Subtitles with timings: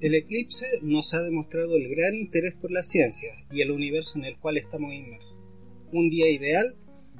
[0.00, 4.24] El eclipse nos ha demostrado el gran interés por la ciencia y el universo en
[4.24, 5.36] el cual estamos inmersos.
[5.92, 6.74] Un día ideal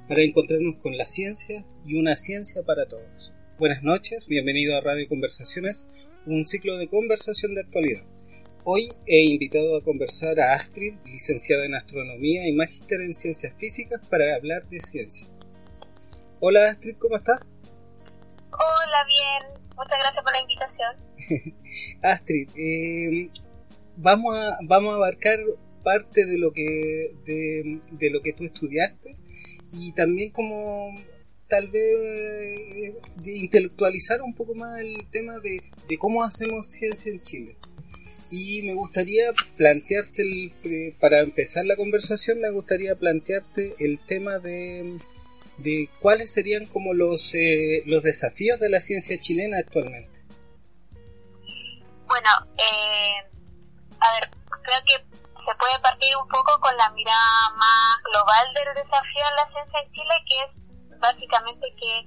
[0.09, 3.33] para encontrarnos con la ciencia y una ciencia para todos.
[3.59, 5.85] Buenas noches, bienvenido a Radio Conversaciones,
[6.25, 8.07] un ciclo de conversación de actualidad.
[8.65, 14.01] Hoy he invitado a conversar a Astrid, licenciada en astronomía y magíster en ciencias físicas,
[14.09, 15.27] para hablar de ciencia.
[16.41, 17.41] Hola Astrid, ¿cómo estás?
[18.53, 19.60] Hola, bien.
[19.81, 21.55] Muchas gracias por la invitación.
[22.03, 23.31] Astrid, eh,
[23.97, 25.39] vamos, a, vamos a abarcar
[25.83, 29.17] parte de lo que de, lo que tú estudiaste
[29.73, 30.95] y también como
[31.49, 35.63] tal vez eh, de intelectualizar un poco más el tema de,
[35.99, 37.57] cómo hacemos ciencia en Chile.
[38.31, 44.39] Y me gustaría plantearte, el, eh, para empezar la conversación, me gustaría plantearte el tema
[44.39, 44.99] de,
[45.63, 47.33] de cuáles serían como los,
[47.87, 50.21] los desafíos de la ciencia chilena actualmente.
[52.07, 53.31] Bueno, eh,
[54.01, 54.31] a ver,
[54.63, 59.37] creo que se puede partir un poco con la mirada más global del desafío en
[59.37, 62.05] la ciencia en Chile, que es básicamente que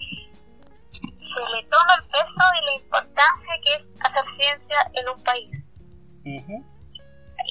[0.92, 5.52] se le toma el peso y la importancia que es hacer ciencia en un país.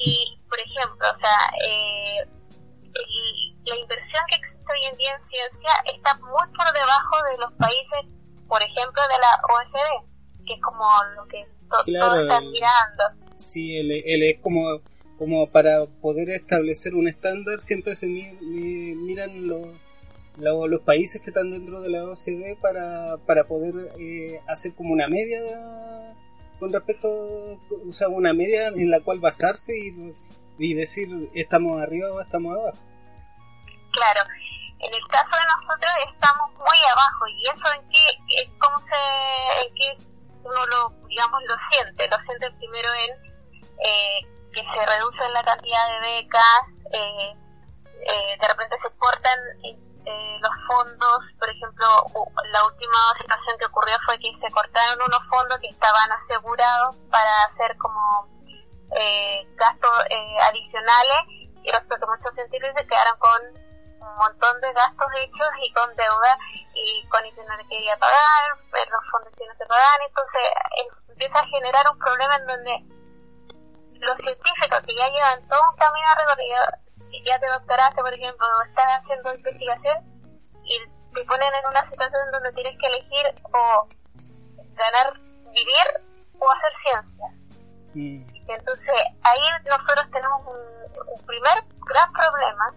[0.05, 2.25] Y, por ejemplo, o sea, eh,
[3.65, 7.53] la inversión que existe hoy en día en ciencia está muy por debajo de los
[7.53, 8.11] países,
[8.47, 11.45] por ejemplo, de la OECD, que es como lo que
[11.85, 13.03] claro, están mirando.
[13.37, 13.91] Sí, él,
[14.23, 14.81] es como,
[15.17, 19.67] como para poder establecer un estándar, siempre se miran los,
[20.37, 25.07] los, países que están dentro de la OCDE para, para poder eh, hacer como una
[25.07, 25.39] media
[26.59, 30.13] con respecto, o sea, una media en la cual basarse y,
[30.57, 32.77] y decir estamos arriba o estamos abajo.
[33.91, 34.21] Claro,
[34.83, 39.75] en el caso de nosotros estamos muy abajo y eso en qué, cómo se, en
[39.75, 43.33] qué uno lo, digamos, lo siente, lo siente primero en
[43.79, 44.19] eh,
[44.53, 47.33] que se reduce la cantidad de becas, eh,
[48.05, 49.39] eh, de repente se cortan
[50.41, 51.87] los fondos, por ejemplo,
[52.51, 57.31] la última situación que ocurrió fue que se cortaron unos fondos que estaban asegurados para
[57.45, 58.27] hacer como
[59.55, 60.05] gastos
[60.41, 61.17] adicionales
[61.63, 63.72] y los que muchos científicos se quedaron con
[64.03, 66.37] un montón de gastos hechos y con deuda
[66.73, 70.41] y con que no le quería pagar, pero los fondos que no se pagan, entonces
[71.09, 72.73] empieza a generar un problema en donde
[73.99, 76.59] los científicos que ya llevan todo un camino recorrido,
[77.23, 79.97] ya te doctoraste, por ejemplo, o están haciendo investigación
[80.63, 80.79] y
[81.13, 83.87] te ponen en una situación en donde tienes que elegir o
[84.75, 85.13] ganar,
[85.53, 85.87] vivir
[86.39, 87.27] o hacer ciencia.
[87.93, 88.25] Mm.
[88.49, 92.73] Entonces ahí nosotros tenemos un primer gran problema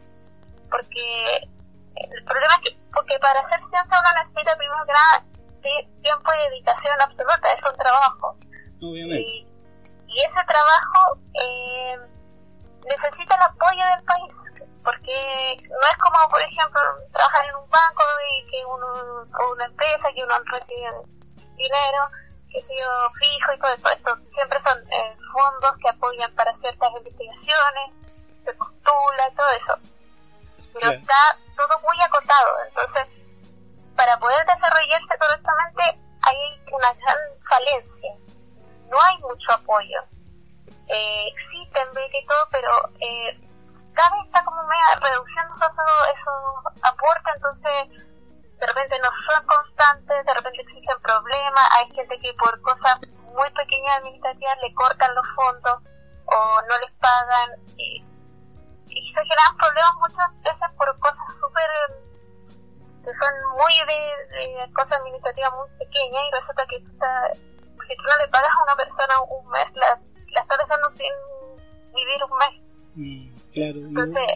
[0.70, 1.48] porque
[1.96, 5.24] el problema es que porque para hacer ciencia uno necesita primero que nada
[6.02, 8.36] tiempo y dedicación absoluta, es un trabajo.
[8.80, 9.46] Y,
[10.16, 11.98] ese trabajo eh,
[12.86, 14.32] necesita el apoyo del país,
[14.82, 16.80] porque no es como, por ejemplo,
[17.12, 20.88] trabajar en un banco y que uno, o una empresa que uno recibe
[21.36, 22.02] dinero,
[22.50, 22.88] que sea
[23.20, 23.90] fijo y todo eso.
[23.90, 27.92] Esto siempre son eh, fondos que apoyan para ciertas investigaciones,
[28.42, 29.95] se postula, todo eso
[30.80, 32.50] pero está todo muy acotado.
[32.68, 33.06] Entonces,
[33.96, 35.82] para poder desarrollarse correctamente
[36.22, 36.36] hay
[36.72, 38.10] una gran falencia.
[38.90, 40.00] No hay mucho apoyo.
[40.88, 42.70] Eh, existen y todo, pero
[43.00, 43.40] eh,
[43.92, 48.06] cada vez está como media reduciendo esos, aportes, entonces
[48.60, 53.00] de repente no son constantes, de repente existen problemas, hay gente que por cosas
[53.34, 55.82] muy pequeñas administrativas le cortan los fondos
[56.26, 57.50] o no les pagan.
[57.76, 58.04] Y
[58.96, 61.70] y se generan problemas muchas veces por cosas súper
[63.04, 66.90] que son muy de, cosas administrativas muy pequeñas y resulta que tú
[67.86, 70.00] si tú no le pagas a una persona un mes, la,
[70.32, 71.14] la estás dejando sin
[71.94, 72.54] vivir un mes.
[72.96, 73.78] Mm, claro.
[73.78, 74.26] Entonces,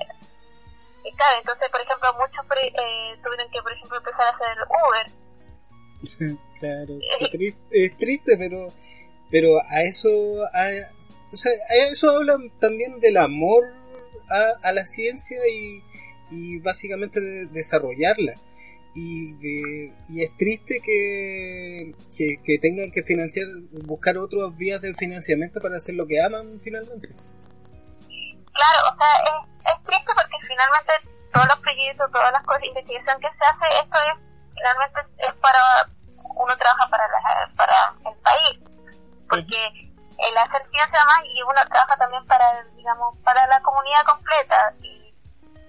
[1.05, 5.07] y claro, entonces, por ejemplo, muchos eh, tuvieron que, por ejemplo, empezar a hacer Uber.
[6.61, 8.69] claro, es triste, es triste, pero,
[9.33, 10.09] pero a eso,
[10.55, 10.69] a,
[11.33, 13.80] o sea, a eso habla también del amor
[14.31, 15.83] a, la ciencia y,
[16.31, 18.35] y básicamente de desarrollarla.
[18.95, 19.37] Y,
[20.09, 21.95] y es triste que,
[22.45, 23.47] que, tengan que financiar,
[23.85, 27.09] buscar otras vías de financiamiento para hacer lo que aman finalmente.
[27.09, 30.93] Claro, o sea, es, es triste porque finalmente
[31.33, 34.31] todos los proyectos, todas las cosas de investigación que se hace, esto es
[34.61, 35.61] finalmente es para,
[36.19, 38.61] uno trabaja para, la, para el país,
[39.29, 39.90] porque
[40.29, 44.75] el hacer ciencia más y uno trabaja también para, digamos, para la comunidad completa.
[44.83, 45.15] Y,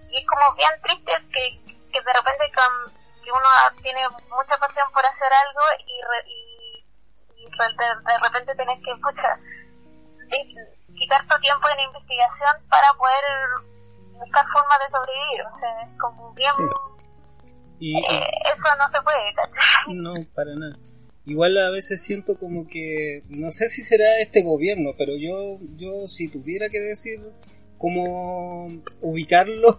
[0.09, 2.93] y es como bien triste que, que de repente con,
[3.23, 3.49] que uno
[3.81, 5.93] tiene mucha pasión por hacer algo y,
[6.31, 9.37] y, de, repente tenés que, escuchar
[10.97, 13.23] quitar tu tiempo en investigación para poder
[14.13, 15.41] buscar formas de sobrevivir.
[15.45, 16.51] O sea, es como bien...
[17.79, 19.33] Y, eh, eso no se puede.
[19.87, 20.75] No, para nada.
[21.25, 26.07] Igual a veces siento como que, no sé si será este gobierno, pero yo, yo
[26.07, 27.19] si tuviera que decir
[27.77, 29.77] cómo ubicarlo,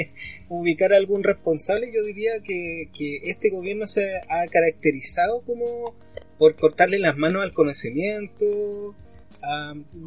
[0.48, 5.94] ubicar a algún responsable, yo diría que, que este gobierno se ha caracterizado como
[6.38, 8.94] por cortarle las manos al conocimiento,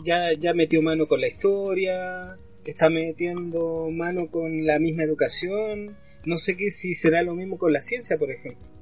[0.05, 6.37] ya, ya metió mano con la historia, está metiendo mano con la misma educación, no
[6.37, 8.76] sé qué si será lo mismo con la ciencia, por ejemplo.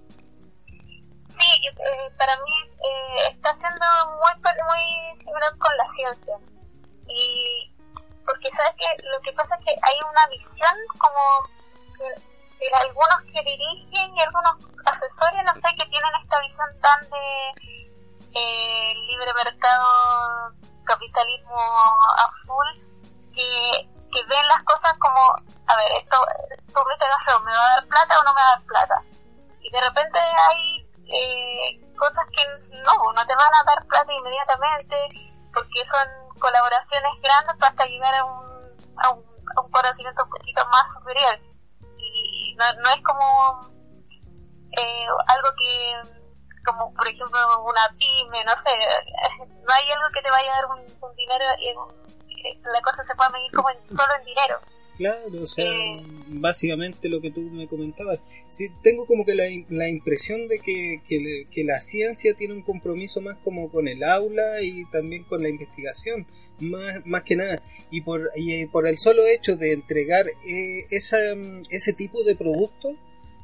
[1.39, 3.85] Sí, eh, para mí eh, está siendo
[4.17, 6.37] muy, muy similar con la ciencia.
[7.07, 7.71] Y
[8.25, 11.47] porque sabes que lo que pasa es que hay una visión como
[11.99, 14.55] de, algunos que dirigen y algunos
[14.85, 17.85] asesores, no sé, que tienen esta visión tan de
[18.33, 20.53] eh, libre mercado,
[20.83, 22.67] capitalismo a full,
[23.33, 25.35] que, que ven las cosas como,
[25.67, 26.17] a ver, esto,
[26.73, 26.79] tú
[27.43, 29.03] me va a dar plata o no me va a dar plata.
[29.61, 30.74] Y de repente hay
[31.07, 34.95] eh, cosas que no, no te van a dar plata inmediatamente,
[35.53, 38.45] porque son colaboraciones grandes hasta llegar a un,
[39.03, 39.23] a un,
[39.71, 41.39] conocimiento un poquito más superior.
[41.97, 43.75] Y no, no es como
[44.77, 46.25] eh, algo que,
[46.65, 48.77] como por ejemplo una pyme, no sé,
[49.47, 50.85] no hay algo que te vaya a dar un,
[51.15, 54.59] dinero y eh, la cosa se puede medir como solo en dinero.
[54.97, 55.69] Claro, o sea,
[56.27, 58.19] básicamente lo que tú me comentabas.
[58.49, 63.19] Sí, tengo como que la, la impresión de que, que, la ciencia tiene un compromiso
[63.19, 66.25] más como con el aula y también con la investigación,
[66.59, 67.61] más, más que nada.
[67.91, 71.17] Y por, y eh, por el solo hecho de entregar eh, esa,
[71.69, 72.95] ese tipo de producto,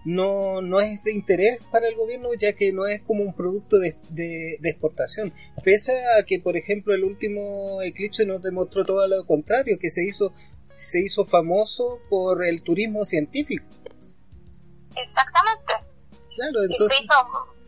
[0.05, 3.77] no, no es de interés para el gobierno ya que no es como un producto
[3.77, 5.33] de, de, de, exportación.
[5.63, 10.03] Pese a que, por ejemplo, el último eclipse nos demostró todo lo contrario, que se
[10.03, 10.33] hizo
[10.81, 13.69] se hizo famoso por el turismo científico.
[14.97, 15.73] Exactamente.
[16.33, 16.97] Claro, entonces...
[16.97, 17.21] Se hizo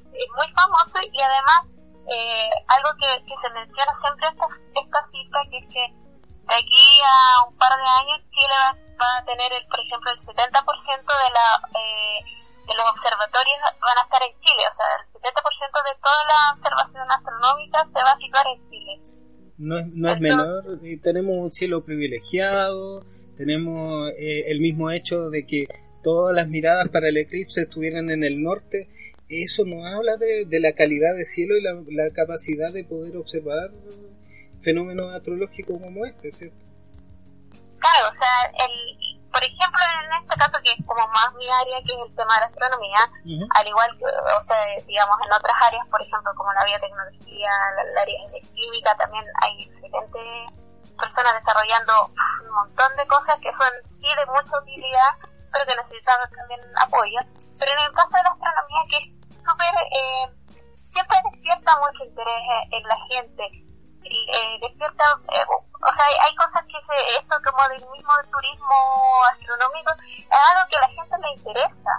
[0.09, 1.61] muy famoso y además
[2.09, 7.47] eh, algo que, se menciona siempre esta, esta cifra que es que de aquí a
[7.47, 8.57] un par de años Chile
[8.97, 12.19] va, a tener, el, por ejemplo, el 70% de, la, eh,
[12.65, 16.39] de los observatorios van a estar en Chile, o sea, el 70% de toda la
[16.57, 19.22] observación astronómica se va a situar en Chile
[19.57, 23.05] no es, no es menor, tenemos un cielo privilegiado,
[23.37, 25.67] tenemos eh, el mismo hecho de que
[26.03, 28.89] todas las miradas para el eclipse estuvieran en el norte,
[29.29, 33.17] eso nos habla de, de la calidad del cielo y la, la, capacidad de poder
[33.17, 33.71] observar
[34.59, 36.57] fenómenos astrológicos como este, ¿cierto?
[37.79, 41.81] Claro, o sea, el, por ejemplo, en este caso que es como más mi área,
[41.81, 43.01] que es el tema de la astronomía,
[43.49, 48.01] al igual que, o sea, digamos, en otras áreas, por ejemplo, como la biotecnología, la,
[48.01, 50.53] área de química, también hay excelentes
[50.93, 52.13] personas desarrollando
[52.45, 55.11] un montón de cosas que son sí de mucha utilidad,
[55.49, 57.19] pero que necesitan también apoyo.
[57.57, 59.07] Pero en el caso de la astronomía, que es
[59.41, 60.25] súper, eh,
[60.93, 63.43] siempre despierta mucho interés en la gente,
[64.05, 65.45] eh, despierta, eh,
[65.83, 68.75] o sea, hay, cosas que se, esto como del mismo turismo
[69.31, 71.93] astronómico, es algo que a la gente le interesa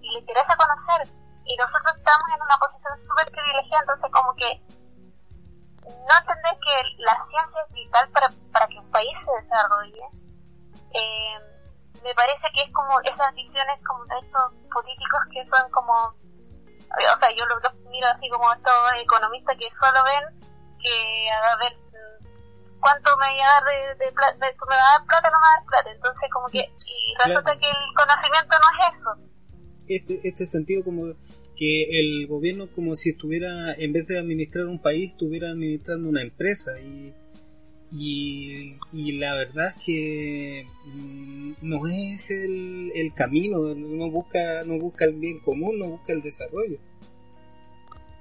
[0.00, 1.08] y le interesa conocer.
[1.44, 4.60] Y nosotros estamos en una posición súper privilegiada, entonces como que
[5.88, 10.04] no entender que la ciencia es vital para, para que un país se desarrolle,
[10.92, 11.38] eh,
[12.02, 17.18] me parece que es como esas visiones como de estos políticos que son como, o
[17.20, 20.40] sea, yo los, miro así como estos economistas que solo ven
[20.78, 21.87] que a ver
[22.80, 25.42] cuánto me va a dar de, de, plata, me va a dar plata no me
[25.42, 25.90] va a dar plata.
[25.90, 29.10] Entonces como que y resulta que el conocimiento no es eso.
[29.88, 31.14] Este este sentido como
[31.56, 36.22] que el gobierno como si estuviera en vez de administrar un país estuviera administrando una
[36.22, 36.78] empresa.
[36.80, 37.14] Y
[37.90, 43.58] y, y la verdad es que mm, no es el, el camino.
[43.74, 46.78] No busca no busca el bien común no busca el desarrollo.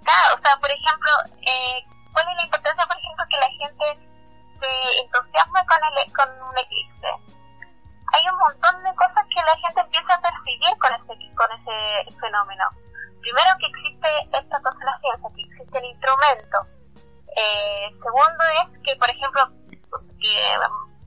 [0.03, 1.11] Claro o sea por ejemplo
[1.41, 1.83] eh,
[2.17, 4.06] ¿Cuál es la importancia, por ejemplo, que la gente
[4.59, 7.11] se entusiasme con, el, con un eclipse?
[8.13, 12.19] Hay un montón de cosas que la gente empieza a percibir con ese, con ese
[12.19, 12.65] fenómeno.
[13.21, 16.57] Primero, que existe esta cosa de la ciencia, que existe el instrumento.
[17.35, 19.51] Eh, segundo es que, por ejemplo,
[20.21, 20.35] que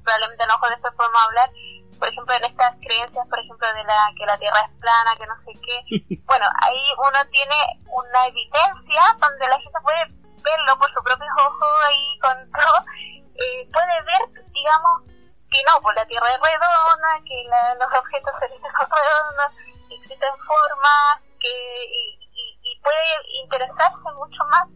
[0.05, 1.51] probablemente a lo mejor después podemos hablar,
[1.99, 5.27] por ejemplo, en estas creencias, por ejemplo, de la que la Tierra es plana, que
[5.27, 6.21] no sé qué.
[6.31, 7.57] Bueno, ahí uno tiene
[7.91, 10.07] una evidencia donde la gente puede
[10.43, 12.85] verlo por sus propios ojos ahí con todo,
[13.35, 15.03] eh, puede ver, digamos,
[15.51, 17.39] que no, pues la Tierra es redonda, que
[17.79, 19.53] los objetos celestes son redondos,
[19.91, 24.69] existen formas, que, y, puede interesarse mucho más.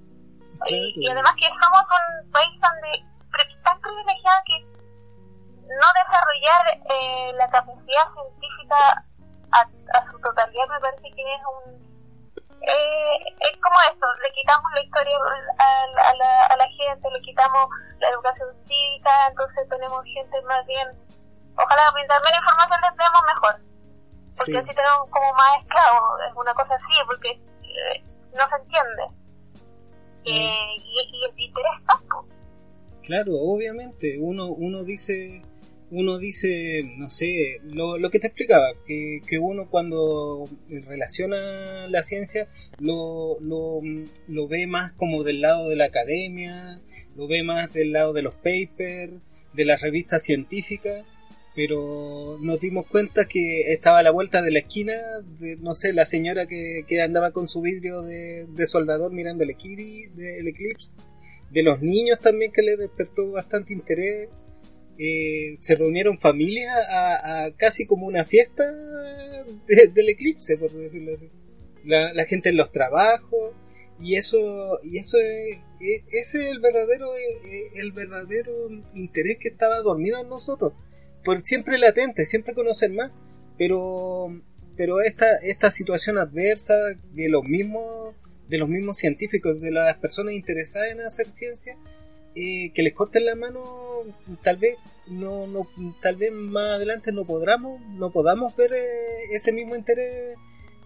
[0.66, 3.14] Y, además que somos un país donde
[3.84, 4.61] privilegiado que
[5.68, 9.04] no desarrollar eh, la capacidad científica
[9.52, 11.83] a, su totalidad me parece que es un
[12.66, 15.16] eh, es como esto, le quitamos la historia
[15.59, 17.68] a, la, a la gente, le quitamos
[18.00, 20.88] la educación cívica, entonces tenemos gente más bien,
[21.56, 23.54] ojalá mientras menos información les demos mejor,
[24.37, 28.04] porque así tenemos como más esclavos, es una cosa así, porque eh,
[28.35, 29.04] no se entiende.
[30.26, 32.26] Eh, y, y el interés tampoco.
[33.02, 35.42] Claro, obviamente, uno, uno dice
[35.94, 42.02] uno dice, no sé, lo, lo que te explicaba, que, que, uno cuando relaciona la
[42.02, 42.48] ciencia
[42.80, 43.80] lo, lo,
[44.26, 46.80] lo, ve más como del lado de la academia,
[47.16, 49.12] lo ve más del lado de los papers,
[49.52, 51.04] de las revistas científicas,
[51.54, 54.94] pero nos dimos cuenta que estaba a la vuelta de la esquina,
[55.38, 59.44] de, no sé, la señora que, que andaba con su vidrio de, de soldador mirando
[59.44, 60.90] el, el eclipse,
[61.52, 64.28] de los niños también que le despertó bastante interés
[64.98, 68.64] eh, se reunieron familias a, casi como una fiesta
[69.66, 71.30] del eclipse, por decirlo así.
[71.84, 73.52] La, gente en los trabajos
[74.00, 79.80] y eso y eso es, ese es el verdadero eh, el verdadero interés que estaba
[79.82, 80.72] dormido en nosotros
[81.24, 83.12] por siempre latente siempre conocer más
[83.56, 84.28] pero
[84.76, 86.74] pero esta esta situación adversa
[87.12, 88.16] de los mismos
[88.48, 91.78] de los mismos científicos de las personas interesadas en hacer ciencia
[92.34, 94.02] eh, que les corten la mano,
[94.42, 95.66] tal vez no, no,
[96.00, 100.36] tal vez más adelante no podamos, no podamos ver eh, ese mismo interés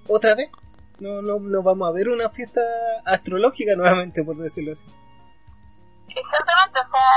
[0.07, 0.51] otra vez.
[0.99, 2.61] No, no, no vamos a ver una fiesta
[3.07, 4.89] astrológica nuevamente, por decirlo así.
[6.09, 7.09] Exactamente, o sea,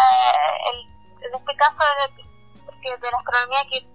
[0.71, 1.77] el, en este caso
[2.15, 3.87] de, de la astronomía que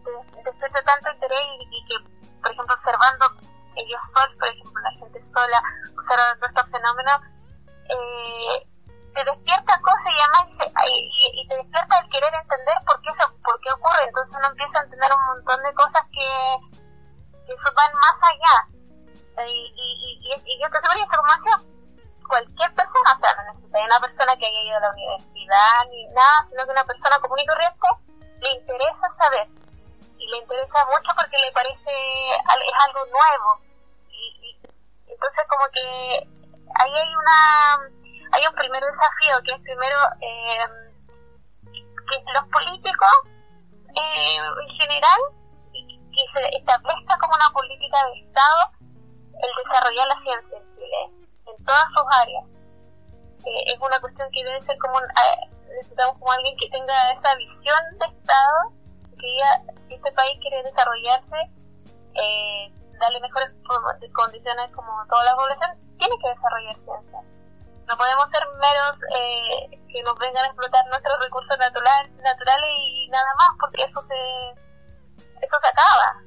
[0.43, 1.41] despierta tanto interés
[1.71, 1.97] y, que,
[2.43, 3.27] por ejemplo, observando
[3.77, 5.63] ellos solos, por ejemplo, la gente sola,
[5.97, 7.21] observando estos fenómenos,
[7.89, 8.67] eh,
[9.17, 10.45] te despierta cosas y además
[10.85, 14.05] y, te despierta el querer entender por qué, eso, por qué ocurre.
[14.05, 16.29] Entonces uno empieza a entender un montón de cosas que,
[17.49, 18.57] que van más allá.
[19.49, 19.89] Y, y,
[20.21, 21.77] y, y yo te esa información
[22.27, 26.09] cualquier persona, o sea, no necesita una persona que haya ido a la universidad ni
[26.09, 27.89] nada, sino que una persona común y corriente
[28.43, 29.49] le interesa saber.
[30.19, 33.49] Y le interesa mucho porque le parece es algo nuevo.
[34.11, 36.27] Y, y entonces como que
[36.75, 37.96] ahí hay una
[38.33, 40.67] hay un primer desafío que es primero eh,
[41.73, 43.15] que los políticos
[43.95, 45.21] eh, en general
[45.73, 48.63] que se establezca como una política de Estado
[49.37, 51.01] el desarrollar la ciencia en Chile
[51.47, 52.45] en todas sus áreas.
[53.45, 54.99] Eh, es una cuestión que debe ser como
[55.69, 58.73] necesitamos como alguien que tenga esa visión de Estado
[59.21, 61.37] que diga si este país quiere desarrollarse
[62.99, 63.51] darle mejores
[64.15, 67.36] condiciones como toda la población tiene que desarrollar ciencia
[67.87, 73.09] no podemos ser meros eh, que nos vengan a explotar nuestros recursos natural, naturales y
[73.09, 74.51] nada más, porque eso se,
[75.41, 76.19] eso se acaba.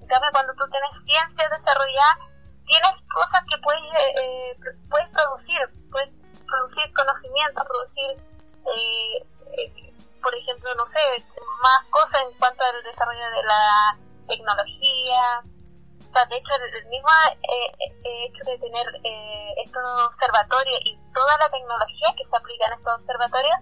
[0.00, 2.18] En cambio, cuando tú tienes ciencia desarrollada,
[2.66, 4.56] tienes cosas que puedes, eh, eh,
[4.90, 5.60] puedes producir,
[5.90, 6.10] puedes
[6.46, 8.18] producir conocimiento, producir,
[10.22, 11.24] por ejemplo, no sé,
[11.62, 13.96] más cosas en cuanto al desarrollo de la
[14.26, 15.42] tecnología,
[16.12, 17.72] sea, de hecho, el, mismo eh,
[18.04, 22.72] eh, hecho de tener eh, estos observatorios y toda la tecnología que se aplica en
[22.78, 23.58] estos observatorios,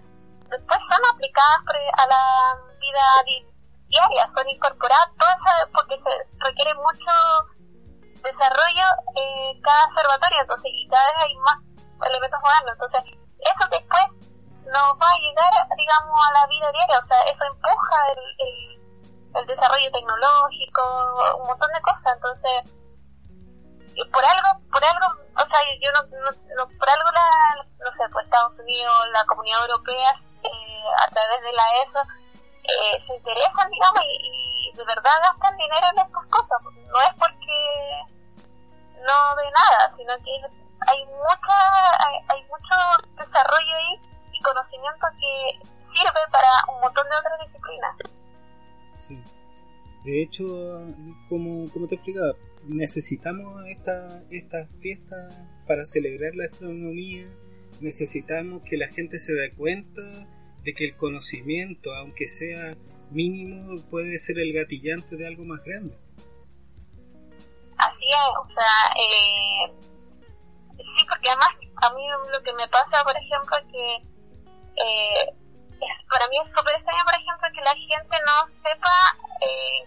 [0.49, 1.59] después son aplicadas
[1.97, 2.23] a la
[2.79, 3.05] vida
[3.87, 7.11] diaria, son incorporadas todas porque se requiere mucho
[8.23, 11.57] desarrollo eh, cada observatorio, entonces, y cada vez hay más
[12.03, 13.01] elementos modernos, entonces,
[13.39, 14.05] eso después
[14.67, 18.76] nos va a llegar, digamos, a la vida diaria, o sea, eso empuja el, el
[19.39, 20.81] el desarrollo tecnológico,
[21.39, 22.77] un montón de cosas, entonces
[24.05, 28.25] por algo, por algo, o sea, yo no, no, por algo la, no sé, pues
[28.25, 30.13] Estados Unidos, la Comunidad Europea,
[30.43, 32.01] eh, a través de la ESO,
[32.63, 36.61] eh, se interesan, digamos, y, de verdad gastan dinero en estas cosas.
[36.61, 37.57] No es porque
[39.01, 40.31] no de nada, sino que
[40.85, 41.57] hay mucha,
[42.05, 42.75] hay, hay mucho
[43.17, 43.99] desarrollo ahí
[44.31, 45.59] y conocimiento que
[45.95, 48.16] sirve para un montón de otras disciplinas.
[49.07, 49.15] Sí.
[50.03, 50.45] De hecho,
[51.29, 52.33] como, como te explicaba,
[52.63, 55.37] necesitamos esta, estas fiestas
[55.67, 57.25] para celebrar la astronomía,
[57.81, 60.01] necesitamos que la gente se dé cuenta
[60.63, 62.75] de que el conocimiento, aunque sea
[63.11, 65.95] mínimo, puede ser el gatillante de algo más grande.
[67.77, 69.73] Así es, o sea, eh,
[70.77, 73.95] sí, porque además a mí lo que me pasa, por ejemplo, es que
[74.77, 75.33] eh,
[76.09, 78.95] para mí es súper extraño, por ejemplo, que la gente no sepa
[79.41, 79.85] eh,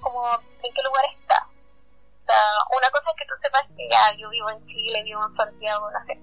[0.00, 0.26] como
[0.62, 1.46] en qué lugar está.
[1.46, 2.42] O sea,
[2.76, 5.90] una cosa es que tú sepas que ya yo vivo en Chile, vivo en Santiago,
[5.90, 6.18] no sé.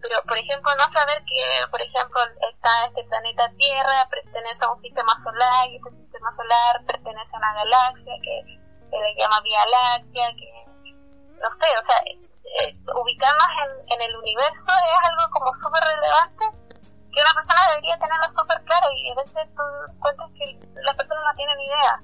[0.00, 2.20] Pero, por ejemplo, no saber que, por ejemplo,
[2.52, 7.38] está este planeta Tierra, pertenece a un sistema solar y este sistema solar pertenece a
[7.38, 10.50] una galaxia que se le llama Vía Láctea, que
[11.40, 11.98] no sé, o sea,
[12.60, 16.63] eh, ubicarnos en, en el universo es algo como súper relevante
[17.14, 19.64] que una persona debería tenerlo súper claro y a veces tú
[20.02, 20.44] cuentas que
[20.82, 21.94] las personas no tienen idea.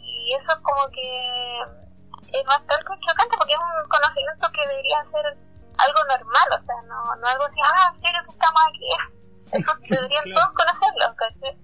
[0.00, 1.08] Y eso como que
[2.32, 5.26] es bastante chocante porque es un conocimiento que debería ser
[5.76, 8.88] algo normal, o sea, no, no algo así, ah, en serio que estamos aquí.
[9.52, 11.56] Eso deberían todos conocerlo, ¿cachai?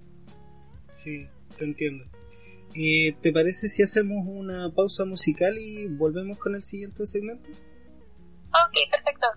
[0.93, 2.05] Sí, te entiendo.
[2.75, 7.49] Eh, ¿Te parece si hacemos una pausa musical y volvemos con el siguiente segmento?
[8.49, 9.27] Ok, perfecto.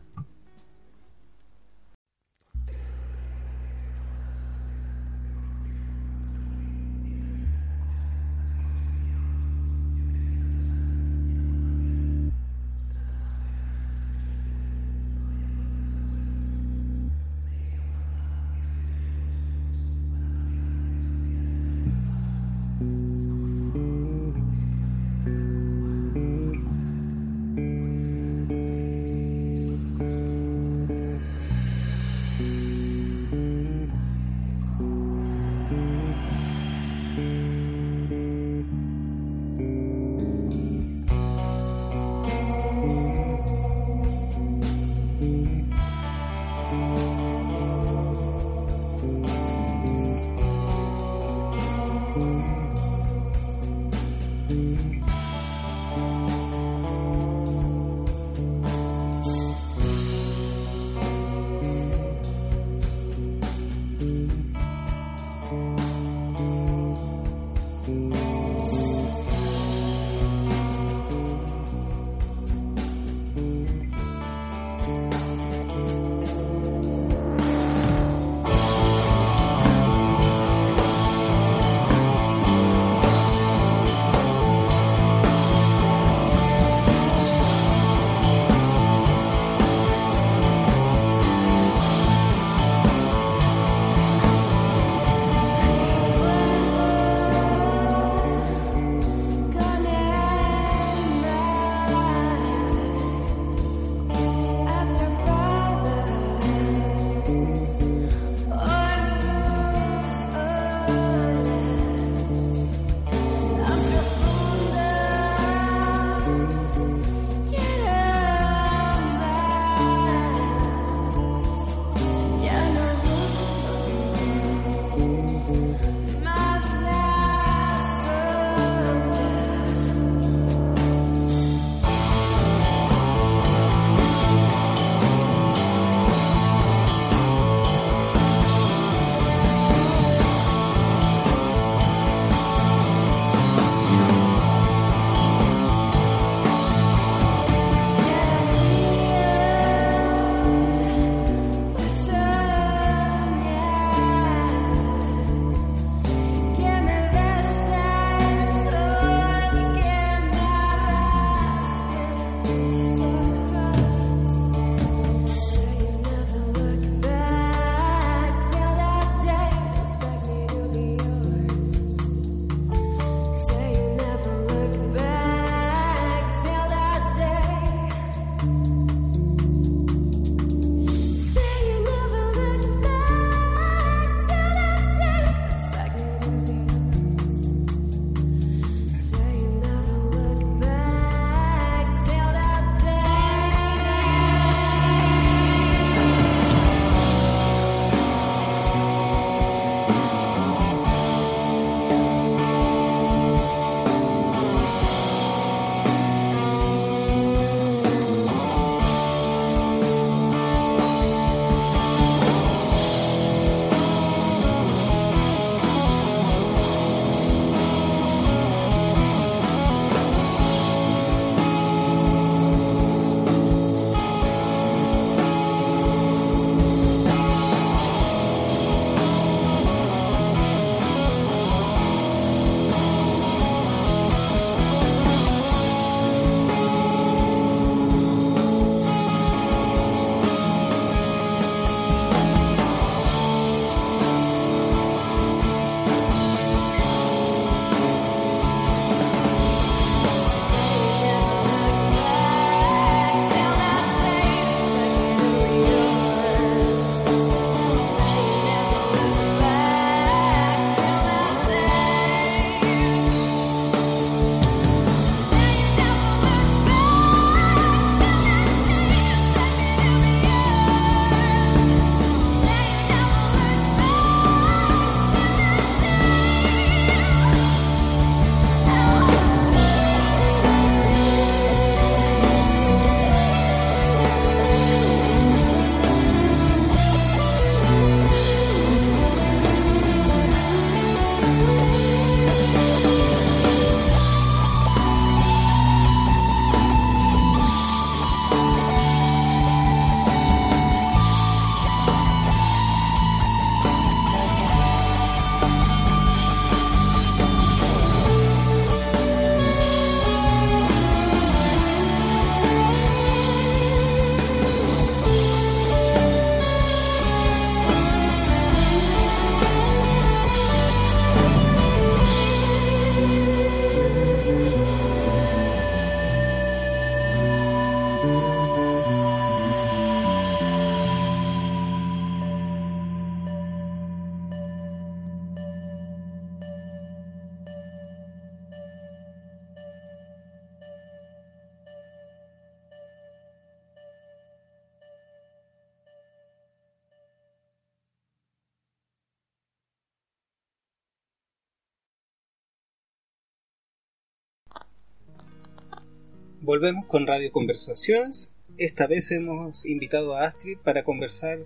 [356.48, 358.32] Volvemos con Radio Conversaciones.
[358.56, 361.40] Esta vez hemos invitado a Astrid para conversar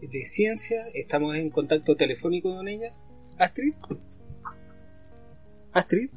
[0.00, 0.86] de ciencia.
[0.94, 2.94] Estamos en contacto telefónico con ella.
[3.36, 3.74] Astrid.
[5.72, 6.08] Astrid.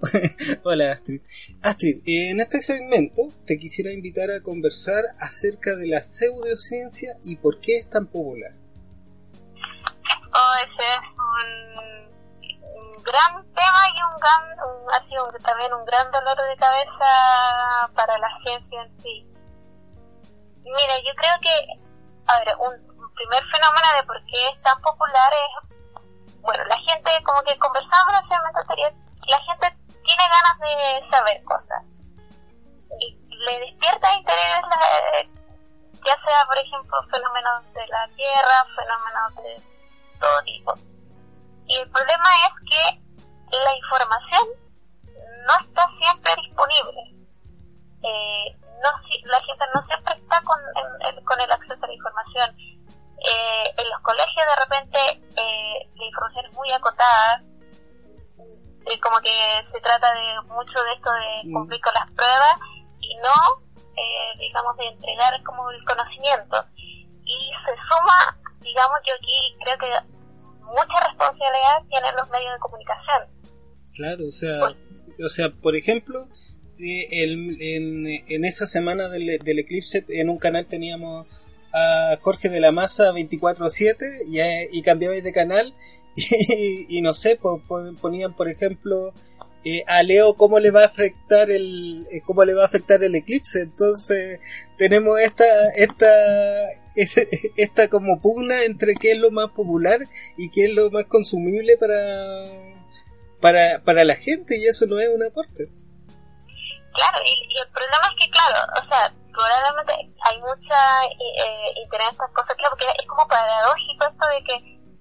[0.64, 1.20] Hola Astrid.
[1.60, 7.60] Astrid, en este segmento te quisiera invitar a conversar acerca de la pseudociencia y por
[7.60, 8.54] qué es tan popular.
[10.32, 11.71] Oh, ese es un,
[13.12, 14.42] gran tema y un gran,
[14.90, 19.26] ha sido también un gran dolor de cabeza para la ciencia en sí.
[20.64, 21.54] Mira, yo creo que,
[22.26, 27.10] a ver, un primer fenómeno de por qué es tan popular es, bueno, la gente,
[27.24, 28.14] como que conversamos
[28.54, 28.92] anterior,
[29.28, 31.84] la gente tiene ganas de saber cosas.
[32.98, 34.60] Y le despierta interés,
[36.04, 39.62] ya sea, por ejemplo, fenómenos de la Tierra, fenómenos de
[40.18, 40.74] todo tipo.
[41.66, 43.01] Y el problema es que
[43.58, 44.48] la información
[45.46, 47.00] no está siempre disponible.
[48.02, 48.90] Eh, no,
[49.24, 50.58] la gente no siempre está con,
[51.24, 52.56] con el acceso a la información.
[52.58, 54.98] Eh, en los colegios de repente
[55.40, 57.42] eh, la información es muy acotada
[58.86, 59.30] eh, como que
[59.72, 62.56] se trata de mucho de esto de cumplir con las pruebas
[63.00, 66.64] y no, eh, digamos, de entregar como el conocimiento.
[67.24, 69.90] Y se suma, digamos, yo aquí creo que
[70.64, 73.31] mucha responsabilidad tienen los medios de comunicación.
[74.02, 74.58] Claro, o sea,
[75.24, 76.28] o sea por ejemplo,
[76.76, 81.28] en, en, esa semana del, eclipse en un canal teníamos
[81.72, 85.72] a Jorge de la Maza 24-7 y, y cambiabais de canal
[86.16, 87.38] y, no sé,
[88.00, 89.14] ponían por ejemplo
[89.64, 93.04] eh, a Leo cómo le va a afectar el eh, cómo le va a afectar
[93.04, 93.60] el eclipse.
[93.60, 94.40] Entonces
[94.78, 95.44] tenemos esta
[95.76, 96.08] esta
[97.56, 100.00] esta como pugna entre qué es lo más popular
[100.36, 102.71] y qué es lo más consumible para
[103.42, 105.66] para, para la gente y eso no es un aporte
[106.94, 109.92] claro y, el problema es que claro o sea probablemente
[110.30, 114.56] hay mucha eh, interés en estas cosas claro porque es como paradójico esto de que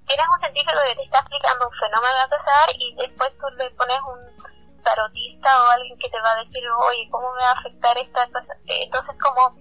[0.10, 3.70] tienes un científico que te está explicando un fenómeno a pasar y después tú le
[3.72, 4.20] pones un
[4.84, 8.28] tarotista o alguien que te va a decir, oye, ¿cómo me va a afectar esta
[8.28, 8.58] cosa?
[8.66, 9.56] Entonces, como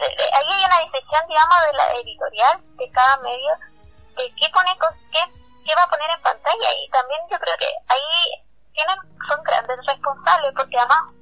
[0.00, 3.52] ahí hay una decisión, digamos, de la editorial de cada medio
[4.16, 4.70] de qué pone,
[5.12, 5.20] qué,
[5.70, 8.10] qué va a poner en pantalla y también yo creo que ahí
[8.74, 11.14] tienen, son grandes responsables porque además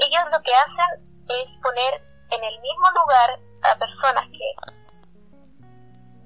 [0.00, 0.90] ellos lo que hacen
[1.28, 2.00] es poner
[2.30, 4.48] en el mismo lugar a personas que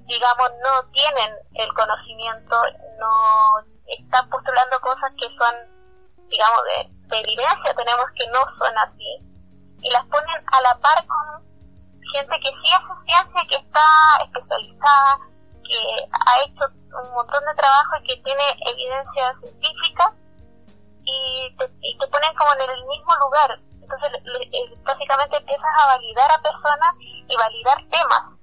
[0.07, 2.55] digamos, no tienen el conocimiento,
[2.97, 5.53] no están postulando cosas que son,
[6.29, 9.19] digamos, de, evidencia, tenemos que no son así,
[9.81, 11.43] y las ponen a la par con
[12.13, 13.83] gente que sí hace ciencia, que está
[14.23, 15.19] especializada,
[15.67, 15.79] que
[16.11, 16.65] ha hecho
[17.03, 20.13] un montón de trabajo y que tiene evidencia científica,
[21.03, 23.59] y te, y te ponen como en el mismo lugar.
[23.81, 24.11] Entonces,
[24.83, 28.37] básicamente empiezas a validar a personas y validar temas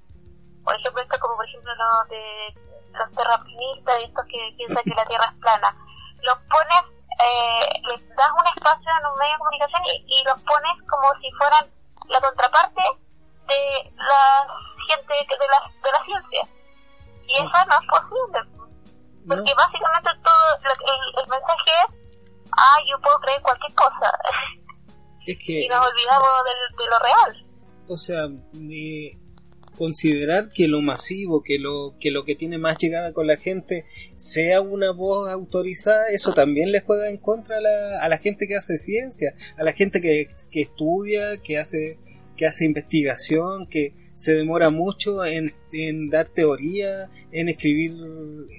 [0.64, 2.54] por ejemplo, esto como por ejemplo los de
[2.98, 5.76] los terraplanistas, estos que piensan que la Tierra es plana,
[6.22, 6.84] los pones,
[7.20, 11.30] eh, les das un espacio en un medio de comunicación y, los pones como si
[11.32, 11.70] fueran
[12.08, 12.82] la contraparte
[13.46, 14.46] de la
[14.88, 16.48] gente de la, de la ciencia.
[17.26, 18.54] Y eso no es posible.
[19.26, 20.44] Porque básicamente todo
[21.22, 21.94] el, mensaje es,
[22.52, 24.12] ah, yo puedo creer cualquier cosa.
[25.26, 27.46] Es que, y nos olvidamos de, de lo real.
[27.88, 28.28] O sea,
[29.74, 33.86] considerar que lo masivo, que lo que lo que tiene más llegada con la gente
[34.16, 38.46] sea una voz autorizada, eso también le juega en contra a la, a la gente
[38.46, 41.98] que hace ciencia, a la gente que, que estudia, que hace
[42.36, 47.94] que hace investigación, que se demora mucho en, en dar teoría, en escribir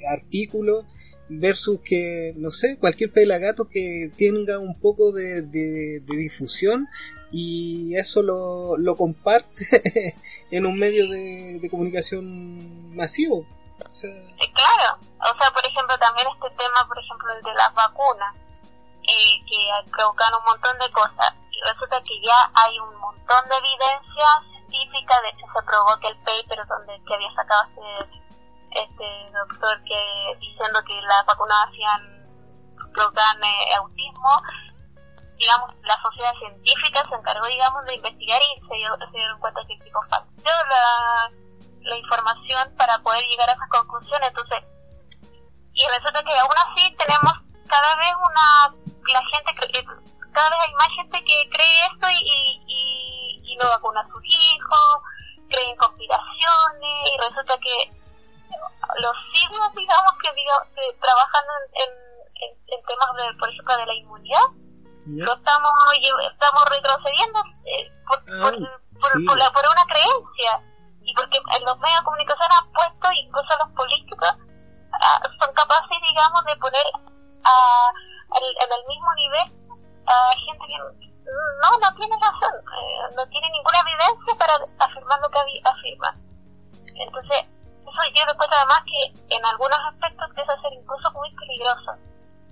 [0.10, 0.86] artículos
[1.30, 6.88] versus que, no sé, cualquier pelagato que tenga un poco de, de, difusión
[7.32, 9.65] y eso lo, lo comparte
[10.52, 13.46] en un medio de, de comunicación masivo.
[14.54, 18.36] claro, o sea, por ejemplo, también este tema, por ejemplo, el de las vacunas,
[19.04, 23.56] eh, que provocan un montón de cosas, y resulta que ya hay un montón de
[23.58, 28.21] evidencia científica, de hecho se que el paper donde que había sacado este,
[28.71, 29.99] este doctor que
[30.39, 32.15] diciendo que las vacunas hacían
[32.93, 34.41] provocan eh, autismo,
[35.38, 38.75] digamos, la sociedad científica se encargó, digamos, de investigar y se,
[39.12, 39.78] dieron cuenta que
[40.10, 41.32] falseó la,
[41.82, 44.30] la información para poder llegar a esas conclusiones.
[44.30, 44.63] Entonces,
[45.73, 47.34] y resulta que aún así tenemos
[47.67, 48.69] cada vez una,
[49.12, 49.51] la gente,
[50.32, 53.14] cada vez hay más gente que cree esto y, y, y
[53.58, 55.02] no vacuna a sus hijos,
[55.50, 57.91] creen conspiraciones y resulta que
[59.00, 61.91] los signos, digamos, que, que trabajan en,
[62.44, 64.48] en, en temas, de, por ejemplo, de la inmunidad,
[65.06, 65.72] No estamos,
[66.32, 70.62] estamos retrocediendo eh, por, por, la, por una creencia
[71.02, 74.34] y porque en los medios de comunicación han puesto, incluso los políticos,
[75.39, 76.86] son capaces, digamos, de poner
[77.44, 77.91] a,
[78.34, 79.65] en el mismo nivel
[80.08, 82.55] a gente que no, no tiene razón,
[84.45, 86.17] para afirmar lo que afirma.
[86.95, 87.38] Entonces,
[87.81, 91.91] eso yo me cuenta además que en algunos aspectos empieza a ser incluso muy peligroso.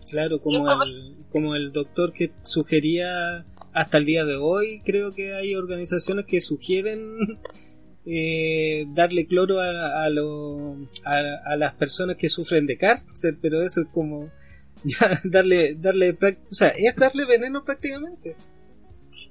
[0.10, 5.34] Claro, como el, como el doctor que sugería hasta el día de hoy, creo que
[5.34, 7.18] hay organizaciones que sugieren
[8.06, 10.76] eh, darle cloro a, a, lo,
[11.06, 14.30] a, las personas que sufren de cáncer, pero eso es como
[14.84, 18.36] ya darle, darle, o sea, es darle veneno prácticamente.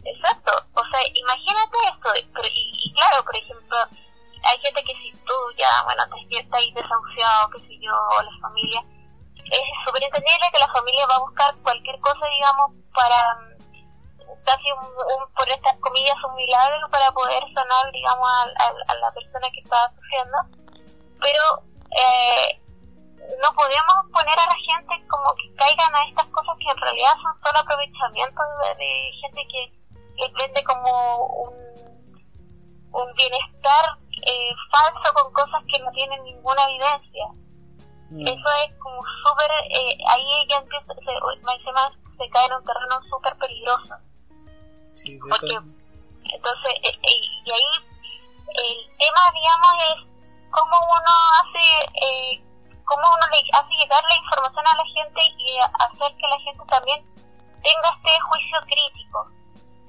[0.04, 3.76] Exacto, o sea, imagínate esto, pero, y, claro, por ejemplo,
[4.42, 8.22] hay gente que si tú ya, bueno, te está ahí desahuciado, qué sé yo, o
[8.22, 8.82] la familia,
[9.36, 14.72] es súper entendible que la familia va a buscar cualquier cosa, digamos, para mm, casi
[14.72, 19.92] un, por estas comillas un milagro para poder sanar, digamos, a, la persona que está
[19.94, 20.38] sufriendo,
[21.20, 21.42] pero
[21.94, 22.60] eh,
[23.40, 27.14] no podemos poner a la gente como que caigan a estas cosas que en realidad
[27.22, 28.44] son solo aprovechamientos
[28.78, 29.81] de, gente que
[30.16, 31.54] les vende como un,
[32.92, 37.26] un bienestar eh, falso con cosas que no tienen ninguna evidencia.
[38.10, 38.26] Mm.
[38.26, 43.36] Eso es como súper, eh, ahí ella empieza, se, se cae en un terreno súper
[43.36, 43.94] peligroso.
[44.94, 47.92] Sí, Porque, entonces, eh, y ahí
[48.52, 50.12] el tema, digamos, es
[50.50, 51.64] cómo uno hace,
[52.04, 52.42] eh,
[52.84, 56.64] cómo uno le hace llegar la información a la gente y hacer que la gente
[56.68, 57.00] también
[57.62, 59.30] tenga este juicio crítico.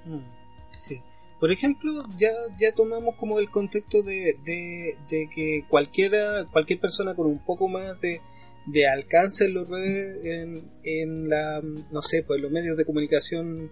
[0.05, 1.01] Mm, sí.
[1.39, 7.27] Por ejemplo, ya, ya tomamos como el contexto de, de, que cualquiera, cualquier persona con
[7.27, 8.21] un poco más de,
[8.65, 11.61] de alcance en los redes, en, la,
[11.91, 13.71] no sé, pues los medios de comunicación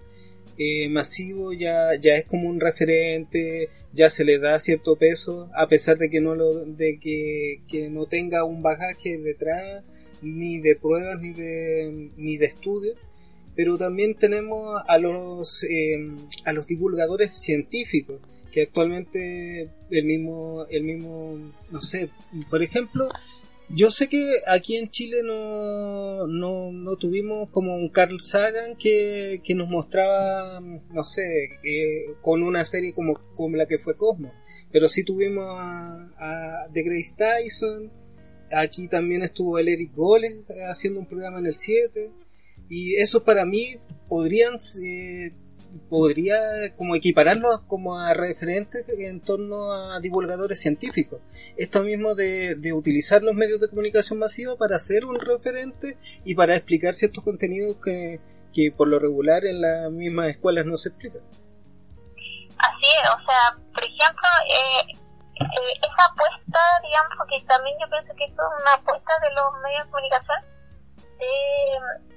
[0.57, 5.69] eh, masivo ya, ya es como un referente, ya se le da cierto peso, a
[5.69, 9.85] pesar de que no lo, de que, que no tenga un bagaje detrás,
[10.21, 12.97] ni de pruebas, ni de, ni de estudios
[13.55, 16.11] pero también tenemos a los, eh,
[16.45, 18.19] a los divulgadores científicos,
[18.51, 22.09] que actualmente el mismo, el mismo, no sé,
[22.49, 23.09] por ejemplo,
[23.69, 29.41] yo sé que aquí en Chile no, no, no tuvimos como un Carl Sagan que,
[29.43, 34.33] que nos mostraba, no sé, eh, con una serie como, como la que fue Cosmo,
[34.71, 37.91] pero sí tuvimos a, a The Grace Tyson,
[38.51, 42.11] aquí también estuvo el Eric Goles haciendo un programa en el 7,
[42.71, 43.75] y eso para mí
[44.07, 45.33] podrían eh,
[45.89, 46.37] podría
[46.77, 51.19] como equipararlos como a referentes en torno a divulgadores científicos.
[51.57, 56.33] Esto mismo de, de utilizar los medios de comunicación masiva para ser un referente y
[56.35, 58.21] para explicar ciertos contenidos que,
[58.53, 61.21] que por lo regular en las mismas escuelas no se explican.
[62.15, 64.95] Así es, o sea, por ejemplo, eh,
[65.41, 69.61] eh, esa apuesta, digamos, porque también yo pienso que esto es una apuesta de los
[69.61, 70.39] medios de comunicación,
[71.19, 72.10] de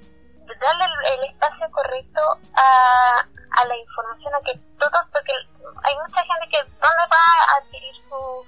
[0.60, 2.20] darle el, espacio correcto
[2.56, 5.32] a, a, la información, a que todos, porque
[5.82, 8.44] hay mucha gente que dónde va a adquirir su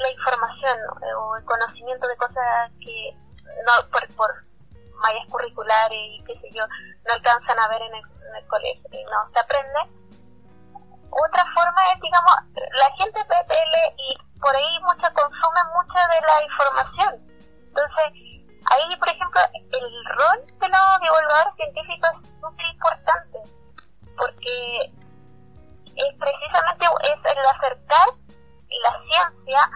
[0.00, 0.78] la información
[1.18, 3.14] o el conocimiento de cosas que
[3.66, 4.44] no por, por
[4.96, 8.88] mallas curriculares y qué sé yo, no alcanzan a ver en el, en el colegio
[8.92, 9.80] y no se aprende.
[11.10, 16.44] Otra forma es, digamos, la gente tele y por ahí mucha consume mucha de la
[16.44, 17.30] información.
[17.68, 18.12] Entonces,
[18.70, 23.38] Ahí, por ejemplo, el rol de los divulgadores científicos es súper importante,
[24.16, 24.92] porque
[25.96, 28.08] es precisamente es el acercar
[28.82, 29.70] la ciencia,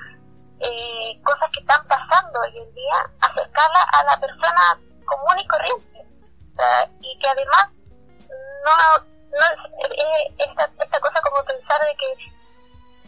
[0.60, 6.06] eh, cosas que están pasando hoy en día, acercarla a la persona común y corriente.
[7.00, 7.70] y que además
[8.64, 9.46] no, no
[9.90, 12.33] eh, esta, esta cosa como pensar de que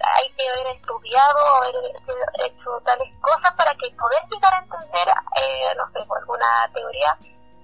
[0.01, 1.75] hay que haber estudiado, haber
[2.45, 5.09] hecho tales cosas para que poder llegar a entender,
[5.41, 7.17] eh, no sé, alguna teoría.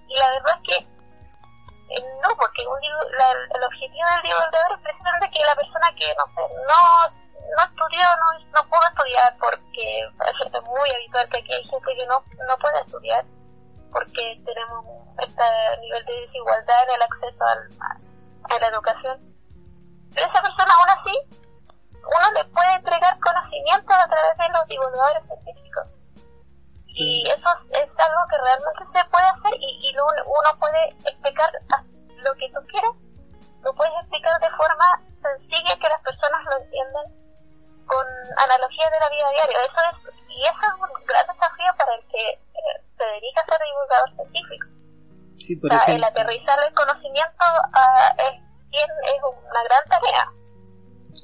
[0.09, 0.93] Y la verdad es que
[1.93, 6.25] eh, no, porque un, el objetivo del divulgador es precisamente que la persona que, no
[6.33, 6.83] sé, no,
[7.53, 12.07] no estudió, no, no pudo estudiar, porque es muy habitual que aquí hay gente que
[12.07, 13.25] no, no puede estudiar,
[13.93, 14.87] porque tenemos
[15.19, 15.45] este
[15.81, 17.69] nivel de desigualdad en el acceso al,
[18.49, 19.21] a la educación.
[20.15, 21.42] Pero esa persona aún así
[22.03, 25.87] uno le puede entregar conocimiento a través de los divulgadores científicos.
[26.87, 31.51] Y eso es algo que realmente se puede hacer y, y uno puede explicar
[32.23, 32.93] lo que tú quieras,
[33.63, 34.87] lo puedes explicar de forma
[35.23, 37.07] sencilla que las personas lo entiendan
[37.87, 39.59] con analogías de la vida diaria.
[39.63, 43.47] Eso es, y eso es un gran desafío para el que eh, se dedica a
[43.47, 44.67] ser divulgador científico.
[45.39, 48.37] Sí, el aterrizar el conocimiento uh, es,
[48.71, 50.42] es una gran tarea.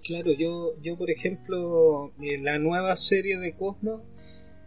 [0.06, 4.02] Claro, yo, yo por ejemplo, eh, la nueva serie de Cosmos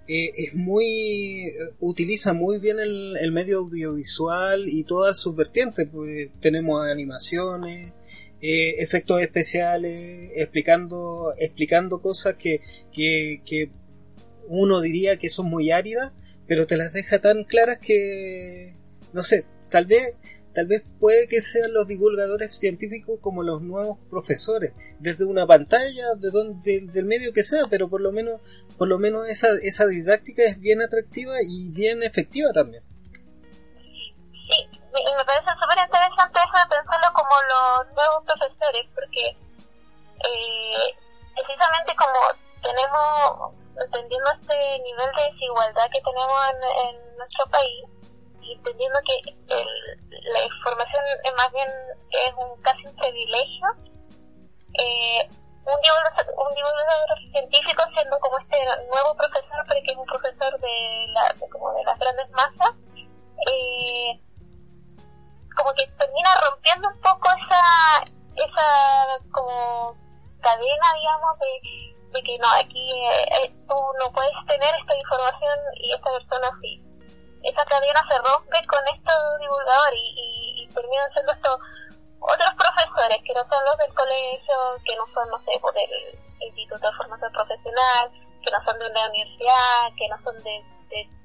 [0.07, 6.31] eh, es muy utiliza muy bien el, el, medio audiovisual y todas sus vertientes pues
[6.41, 7.93] tenemos animaciones
[8.41, 13.69] eh, efectos especiales explicando explicando cosas que, que, que
[14.47, 16.11] uno diría que son muy áridas
[16.47, 18.75] pero te las deja tan claras que
[19.13, 20.15] no sé tal vez
[20.53, 26.15] tal vez puede que sean los divulgadores científicos como los nuevos profesores, desde una pantalla,
[26.17, 28.41] de donde, del medio que sea, pero por lo menos,
[28.77, 32.83] por lo menos esa, esa didáctica es bien atractiva y bien efectiva también.
[34.51, 39.37] Sí, me parece súper interesante eso de pensarlo como los nuevos profesores, porque
[40.27, 40.93] eh,
[41.33, 42.19] precisamente como
[42.61, 47.85] tenemos, entendiendo este nivel de desigualdad que tenemos en, nuestro país,
[48.43, 49.67] entendiendo que el,
[50.33, 51.67] la información es más bien
[52.09, 53.67] es un casi un privilegio,
[54.77, 58.57] eh, un, divulgador, un divulgador científico siendo como este
[58.89, 62.73] nuevo profesor, pero que es un profesor de, la, como de las grandes masas,
[63.47, 64.19] eh,
[65.55, 68.03] como que termina rompiendo un poco esa,
[68.35, 69.95] esa como
[70.41, 75.59] cadena, digamos, de, de que no, aquí eh, eh tú no puedes tener esta información
[75.75, 76.90] y esta persona sí
[77.43, 81.59] esa cadena se rompe con estos divulgadores y, y, terminan siendo estos
[82.21, 86.19] otros profesores que no son los del colegio, que no son, no sé, pues, del
[86.39, 88.11] Instituto de Formación Profesional,
[88.45, 90.61] que no son de una universidad, que no son de,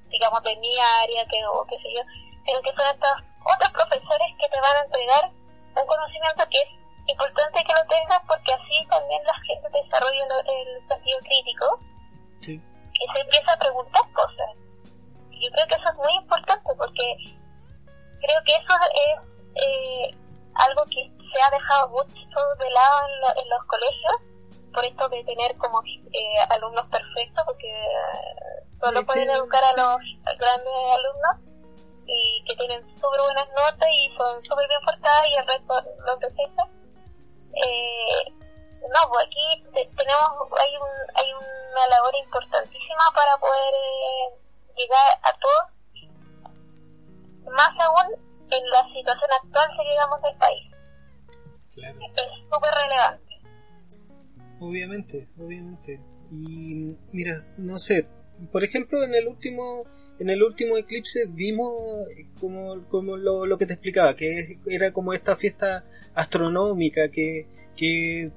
[0.08, 2.02] digamos, de mi área, que, o qué sé yo,
[2.44, 5.24] sino que son estos otros profesores que te van a entregar
[5.76, 6.70] un conocimiento que es
[7.06, 11.80] importante que lo tengas porque así también la gente desarrolla el, sentido crítico
[12.40, 14.65] y se empieza a preguntar cosas
[15.40, 17.06] yo creo que eso es muy importante porque
[18.20, 19.16] creo que eso es
[19.56, 20.16] eh,
[20.54, 22.96] algo que se ha dejado mucho de lado
[23.36, 24.16] en, los colegios
[24.72, 27.72] por esto de tener como eh, alumnos perfectos porque
[28.80, 30.00] solo pueden educar a los
[30.38, 31.36] grandes alumnos
[32.06, 35.74] y que tienen súper buenas notas y son súper bien forzadas y el resto
[36.06, 36.66] no perfectos
[37.56, 38.32] eh,
[38.92, 39.64] no, pues aquí
[39.96, 44.45] tenemos hay un hay una labor importantísima para poder eh,
[44.76, 45.66] llegar a todos,
[47.52, 48.14] más aún
[48.50, 50.64] en la situación actual que llegamos del país.
[51.74, 51.98] Claro.
[52.00, 53.32] Es súper relevante.
[54.60, 56.00] Obviamente, obviamente.
[56.30, 58.08] Y mira, no sé,
[58.50, 59.84] por ejemplo, en el último
[60.18, 61.74] en el último eclipse vimos
[62.40, 67.46] como, como lo, lo que te explicaba, que era como esta fiesta astronómica que,
[67.76, 68.32] que,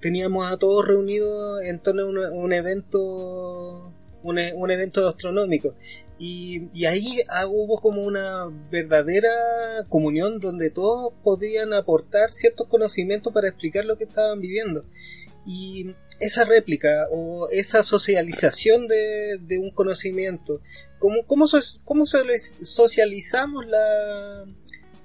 [0.00, 3.92] teníamos a todos reunidos en torno a un evento
[4.22, 5.74] un, e, un evento astronómico.
[6.18, 9.30] Y, y ahí ah, hubo como una verdadera
[9.88, 14.84] comunión donde todos podían aportar ciertos conocimientos para explicar lo que estaban viviendo.
[15.46, 20.60] Y esa réplica o esa socialización de, de un conocimiento,
[20.98, 21.46] ¿cómo, cómo,
[21.84, 24.44] cómo socializamos la,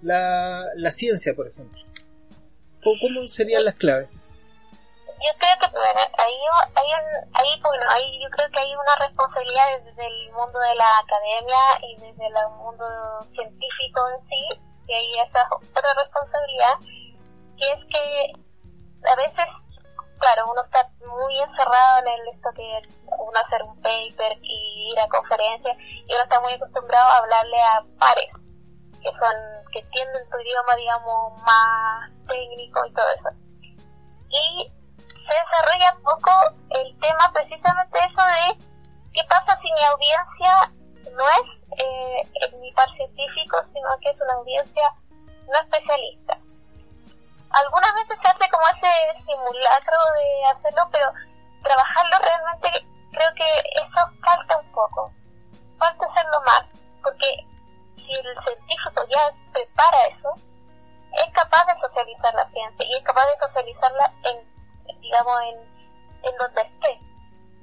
[0.01, 1.80] la, la ciencia, por ejemplo?
[2.84, 4.09] ¿Cómo serían las claves?
[5.24, 5.72] yo creo que
[6.76, 6.91] hay
[7.34, 11.57] ahí, bueno, ahí yo creo que hay una responsabilidad desde el mundo de la academia
[11.82, 12.86] y desde el mundo
[13.34, 16.76] científico en sí, que hay esa otra responsabilidad,
[17.57, 18.34] que es que
[19.09, 19.45] a veces,
[20.20, 24.99] claro, uno está muy encerrado en el esto que uno hacer un paper y ir
[24.99, 28.32] a conferencias, y uno está muy acostumbrado a hablarle a pares,
[29.01, 29.36] que son,
[29.72, 33.30] que entienden tu idioma, digamos, más técnico y todo eso.
[34.30, 34.72] Y
[35.28, 36.32] se desarrolla poco
[36.69, 38.57] el tema precisamente eso de
[39.13, 40.71] qué pasa si mi audiencia
[41.15, 44.93] no es eh, mi par científico, sino que es una audiencia
[45.47, 46.38] no especialista.
[47.51, 51.11] Algunas veces se hace como ese simulacro de hacerlo, pero
[51.63, 53.45] trabajarlo realmente creo que
[53.76, 55.11] eso falta un poco.
[55.78, 56.63] Falta hacerlo más,
[57.03, 57.45] porque
[57.97, 60.34] si el científico ya prepara eso,
[61.13, 64.53] es capaz de socializar la ciencia y es capaz de socializarla en
[65.04, 65.58] digamos, en,
[66.24, 66.99] en donde esté,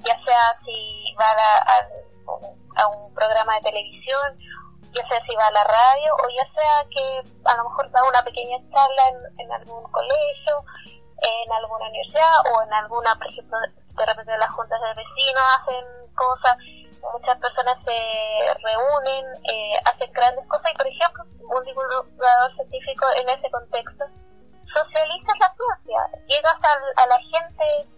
[0.05, 4.38] ya sea si va a, a, un programa de televisión,
[4.93, 8.05] ya sea si va a la radio, o ya sea que a lo mejor da
[8.09, 9.03] una pequeña charla
[9.38, 14.80] en, algún colegio, en alguna universidad o en alguna, por ejemplo, de repente las juntas
[14.80, 15.84] de vecinos hacen
[16.14, 16.57] cosas,
[17.12, 17.99] muchas personas se
[18.62, 24.05] reúnen, eh, hacen grandes cosas y, por ejemplo, un divulgador científico en ese contexto
[24.74, 27.88] socializas la ciencia, llegas a, a la gente,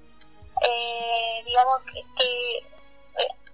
[0.62, 2.58] eh, digamos, que, que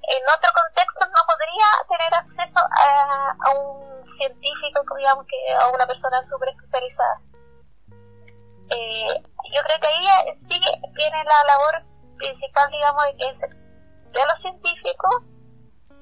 [0.08, 6.26] en otro contexto no podría tener acceso a, un científico digamos que a una persona
[6.28, 7.20] súper especializada.
[8.70, 9.22] Eh,
[9.54, 10.60] yo creo que ahí sí
[10.96, 11.82] tiene la labor
[12.16, 13.48] principal, digamos, de,
[14.10, 15.22] de los científicos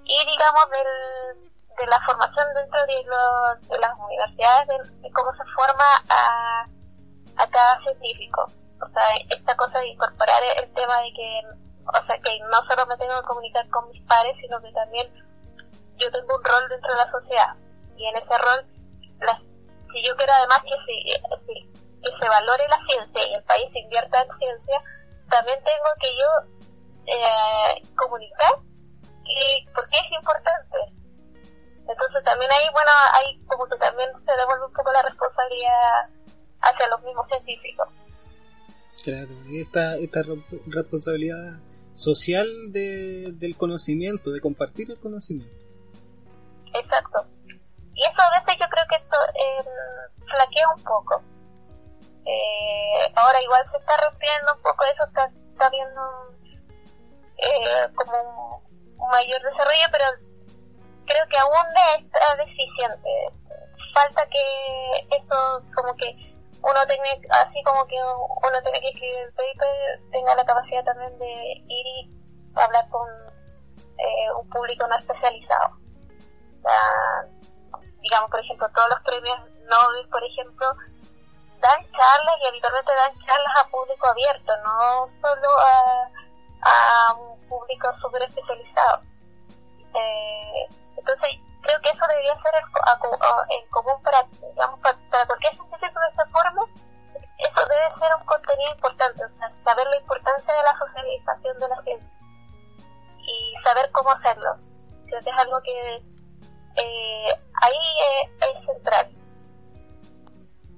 [0.05, 4.69] y, digamos, del, de la formación dentro de, de las universidades,
[5.03, 6.67] de, cómo se forma a,
[7.37, 8.47] a cada científico.
[8.81, 11.41] O sea, esta cosa de incorporar el tema de que,
[11.87, 15.07] o sea, que no solo me tengo que comunicar con mis pares, sino que también
[15.97, 17.57] yo tengo un rol dentro de la sociedad.
[17.97, 18.67] Y en ese rol,
[19.93, 21.57] si yo quiero además que se,
[22.03, 24.83] que se valore la ciencia y el país invierta en ciencia,
[25.31, 26.57] también tengo que yo
[27.07, 28.61] eh, comunicar
[29.25, 30.79] y porque es importante.
[31.89, 36.09] Entonces también ahí, bueno, ahí como que también se devuelve un poco la responsabilidad
[36.61, 37.89] hacia los mismos científicos.
[39.05, 40.23] Claro, esta, esta
[40.67, 41.61] responsabilidad
[41.93, 45.55] social de, del conocimiento, de compartir el conocimiento.
[46.75, 47.27] Exacto.
[47.95, 49.65] Y eso a veces yo creo que esto eh,
[50.27, 51.23] flaquea un poco.
[52.27, 56.03] Eh, ahora igual se está rompiendo un poco eso, está, está viendo
[57.39, 58.63] eh, como
[58.99, 60.05] un, mayor desarrollo, pero
[61.07, 62.05] creo que aún es
[62.37, 63.09] deficiente.
[63.95, 66.36] Falta que eso como que
[66.67, 67.11] uno tenga,
[67.43, 71.33] así como que uno tiene que escribir el paper, tenga la capacidad también de
[71.69, 72.11] ir y
[72.57, 73.07] hablar con
[73.99, 75.79] eh, un público no especializado.
[78.03, 79.39] digamos, por ejemplo, todos los premios
[79.71, 80.67] Nobel, por ejemplo,
[81.61, 86.11] dan charlas y habitualmente dan charlas a público abierto, no solo a,
[86.63, 89.03] a un público súper especializado.
[89.95, 91.31] Eh, entonces,
[91.67, 92.55] creo que eso debería ser
[93.51, 96.63] en común para, digamos, para, cualquier científico de esta forma,
[97.39, 101.69] eso debe ser un contenido importante, o sea, saber la importancia de la socialización de
[101.69, 102.11] la ciencia
[103.27, 104.57] y saber cómo hacerlo.
[105.07, 105.97] Creo que es algo que
[106.77, 107.29] eh,
[107.63, 107.83] ahí
[108.41, 109.11] es central.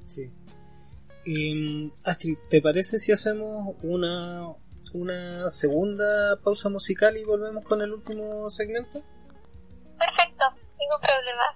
[0.06, 0.32] Sí.
[1.24, 4.54] Y, Astrid, ¿te parece si hacemos una,
[4.94, 9.02] una segunda pausa musical y volvemos con el último segmento?
[10.88, 11.46] Ningún problema.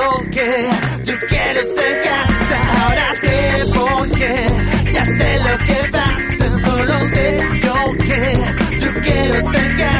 [0.00, 0.68] lo que
[1.04, 2.82] tú quieres alcanzar.
[2.82, 4.34] Ahora sé por qué,
[4.92, 6.16] ya sé lo que pasa.
[6.64, 7.24] Solo sé
[7.62, 7.74] yo
[8.04, 8.20] que
[8.80, 9.99] tú quieres alcanzar.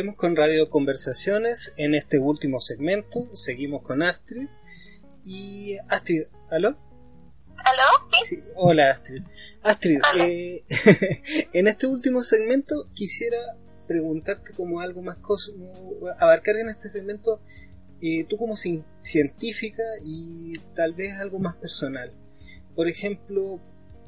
[0.00, 3.28] Volvemos con Radio Conversaciones en este último segmento.
[3.36, 4.48] Seguimos con Astrid.
[5.26, 6.78] Y Astrid, ¿aló?
[7.58, 8.08] ¿Aló?
[8.26, 9.22] Sí, hola Astrid.
[9.62, 10.64] Astrid, eh,
[11.52, 13.36] en este último segmento quisiera
[13.86, 15.70] preguntarte como algo más cosmo,
[16.18, 17.42] abarcar en este segmento
[18.00, 22.10] eh, tú como científica y tal vez algo más personal.
[22.74, 23.60] Por ejemplo,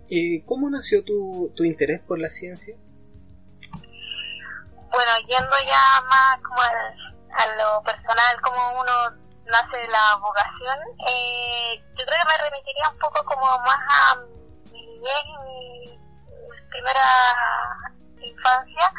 [0.09, 2.79] eh, ¿cómo nació tu, tu interés por la ciencia?
[4.93, 8.93] Bueno, yendo ya más como a lo personal, como uno
[9.47, 10.79] nace de la vocación,
[11.09, 14.17] eh, yo creo que me remitiría un poco como más a
[14.71, 15.99] mi niñez y mi,
[16.71, 17.37] primera
[18.21, 18.93] infancia,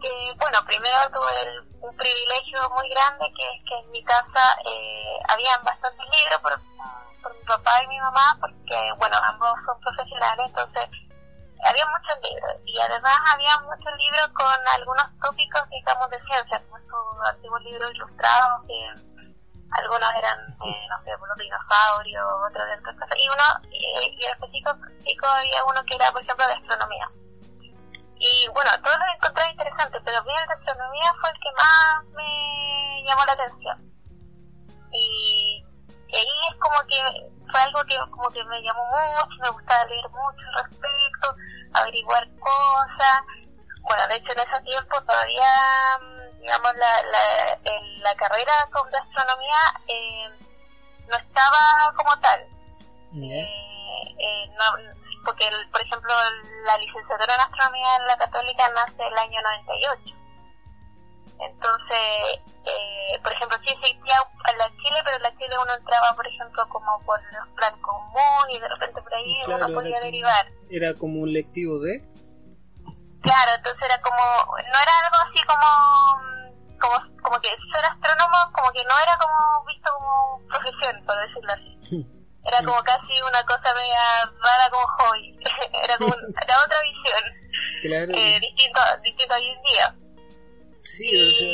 [0.00, 5.18] que bueno, primero tuve un privilegio muy grande que es que en mi casa eh,
[5.28, 6.52] habían bastantes libros por,
[7.22, 10.88] por mi papá y mi mamá, porque bueno, ambos son profesionales, entonces
[11.64, 17.22] había muchos libros y además había muchos libros con algunos tópicos, digamos, de ciencia, como
[17.24, 18.78] antiguos libros ilustrados que
[19.72, 24.24] algunos eran, eh, no sé, los dinosaurios, otros de otras cosas, y uno, y, y
[24.24, 27.08] en específico había uno que era, por ejemplo, de astronomía.
[28.16, 32.04] Y bueno, todos los encontré interesantes, pero bien el de astronomía fue el que más
[32.14, 33.92] me llamó la atención.
[34.92, 35.63] Y,
[36.14, 39.84] y ahí es como que fue algo que como que me llamó mucho, me gustaba
[39.86, 41.34] leer mucho al respecto,
[41.72, 43.20] averiguar cosas.
[43.82, 47.58] Bueno, de hecho en ese tiempo todavía, mm, digamos, la, la,
[47.98, 48.52] la carrera
[48.90, 49.58] de astronomía
[49.88, 50.30] eh,
[51.08, 52.40] no estaba como tal.
[53.14, 53.46] Eh,
[54.18, 54.94] eh, no,
[55.24, 56.12] porque, por ejemplo,
[56.64, 60.23] la licenciatura en astronomía en la católica nace el año 98.
[61.40, 64.16] Entonces, eh, por ejemplo, sí existía
[64.56, 68.58] la Chile, pero la Chile uno entraba, por ejemplo, como por el plan común y
[68.58, 70.46] de repente por ahí uno podía derivar.
[70.70, 72.00] Era como un lectivo de...
[73.22, 78.70] Claro, entonces era como, no era algo así como, como, como que ser astrónomo, como
[78.72, 82.14] que no era como visto como profesión, por decirlo así.
[82.44, 85.38] Era como casi una cosa media rara como hobby,
[85.84, 86.12] era como
[86.42, 87.22] era otra visión,
[87.80, 88.12] claro.
[88.12, 90.03] eh, distinto, distinto hoy en día.
[90.84, 91.48] Sí, o sea,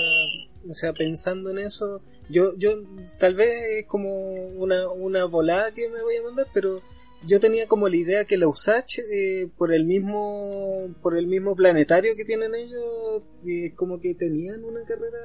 [0.69, 2.73] o sea, pensando en eso, yo, yo
[3.19, 6.83] tal vez es como una, una volada que me voy a mandar, pero
[7.23, 11.55] yo tenía como la idea que la USACH, eh, por el mismo por el mismo
[11.55, 15.19] planetario que tienen ellos, eh, como que tenían una carrera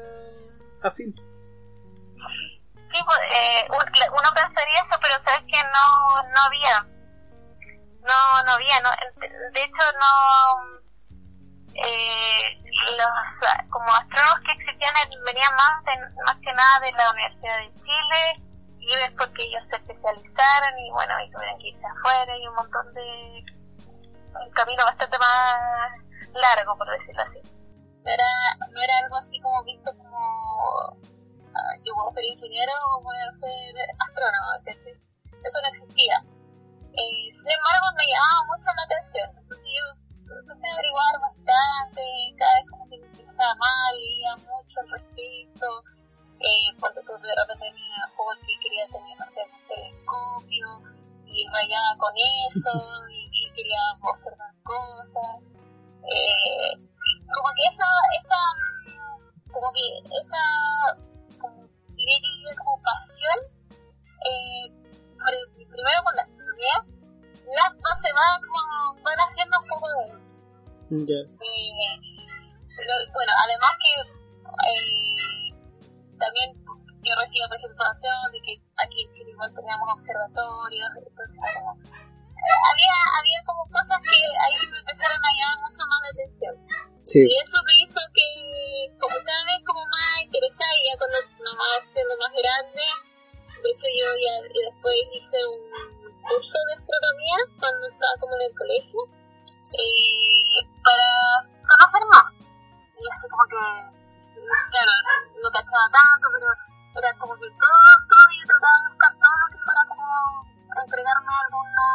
[0.84, 1.16] afín.
[2.94, 6.88] Sí, pues, eh, uno pensaría eso, pero sabes que no, no había.
[8.02, 8.90] No, no había, no,
[9.52, 10.85] de hecho no
[11.76, 12.56] eh,
[12.98, 14.94] los como astrónomos que existían
[15.26, 15.84] venían más,
[16.26, 18.24] más que nada de la Universidad de Chile
[18.80, 22.56] y es porque ellos se especializaron y bueno, y tuvieron que irse afuera y un
[22.56, 23.44] montón de
[23.90, 25.58] un camino bastante más
[26.34, 27.42] largo por decirlo así.
[28.06, 30.20] No era, no era algo así como visto como
[30.96, 34.46] uh, yo voy a ser ingeniero o voy a ser astrónomo
[35.46, 36.18] eso no existía.
[36.94, 39.30] Eh, sin embargo me llamaba mucho la atención.
[39.38, 42.02] Entonces yo empecé a averiguar bastante,
[42.38, 45.68] cada vez como que me interesaba más, leía mucho al respecto,
[46.40, 48.02] eh, cuando de repente tenía
[48.46, 50.68] que quería tener no sé, un telescopio
[51.26, 52.74] y rayaba con eso
[53.12, 55.42] y, y quería observar cosas.
[56.06, 56.86] Eh,
[57.34, 57.90] como que esa,
[58.22, 58.42] esa,
[59.52, 60.44] como que esa,
[61.40, 63.40] como, diría como pasión,
[64.26, 64.86] eh,
[65.70, 66.95] primero con la astronomía,
[67.54, 70.26] las dos se van como, van haciendo un poco de
[70.86, 71.26] Yeah.
[71.26, 71.96] Eh,
[72.78, 73.94] bueno, además que
[74.70, 75.50] eh,
[76.14, 76.54] también
[77.02, 82.98] yo recibí pues, información de que aquí en Chile igual teníamos observatorios, entonces eh, había,
[83.18, 86.54] había como cosas que ahí me empezaron a llamar mucho más la atención.
[87.02, 87.22] Sí.
[87.26, 88.30] Y eso me hizo que
[89.02, 92.86] como cada vez como más interesada y ya cuando más siendo más grande,
[93.58, 95.95] de hecho yo ya después hice un
[96.26, 99.02] curso de astronomía cuando estaba como en el colegio.
[99.76, 100.26] Eh,
[100.86, 101.08] para
[101.66, 102.26] conocer más.
[102.96, 103.62] Y así como que,
[104.36, 104.94] claro,
[105.42, 106.48] no cachaba tanto, pero
[106.96, 110.08] era como que todo, todo, yo trataba de buscar todo lo que fuera como
[110.80, 111.86] entregarme alguna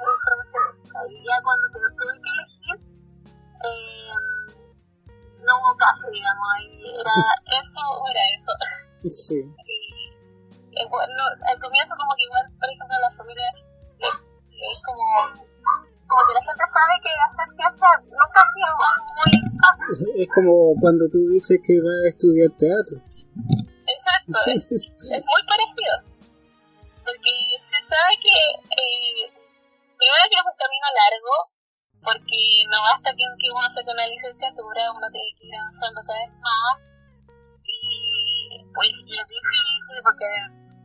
[0.00, 0.66] información.
[1.10, 2.76] Y ya cuando tuve que elegir,
[3.62, 4.14] eh,
[5.44, 7.16] no hubo caso, digamos, ahí era
[7.46, 8.52] eso o era eso.
[9.10, 9.40] Sí.
[10.70, 13.48] Y, bueno, al comienzo como que igual, por ejemplo, la familia
[14.60, 15.40] es, como
[16.80, 18.70] sabe que hacer ciencia nunca ha sido
[19.16, 20.06] muy fácil.
[20.16, 22.96] Es como cuando tú dices que vas a estudiar teatro.
[23.86, 25.94] Exacto, es, es muy parecido.
[27.04, 27.34] Porque
[27.72, 28.36] se sabe que,
[28.76, 29.24] eh,
[29.96, 31.34] primero que es un camino largo,
[32.00, 32.40] porque
[32.70, 36.34] no basta que, que uno saque una licenciatura, uno tiene que ir avanzando cada vez
[36.40, 36.76] más.
[37.64, 40.26] Y pues y es difícil porque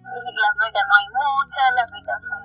[0.06, 2.45] las becas no hay muchas, las becas son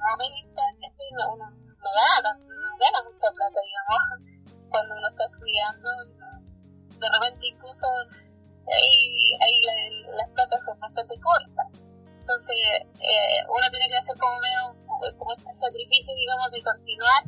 [0.00, 0.70] modestas,
[1.16, 4.02] no, uno no gana, no gana mucha plata, digamos,
[4.70, 5.88] cuando uno está estudiando.
[7.00, 7.86] De repente incluso
[8.68, 11.68] ahí, ahí la, las placas son bastante cortas.
[12.20, 12.60] Entonces,
[13.00, 14.62] eh, uno tiene que hacer como medio,
[15.18, 17.22] como este sacrificio, digamos, de continuar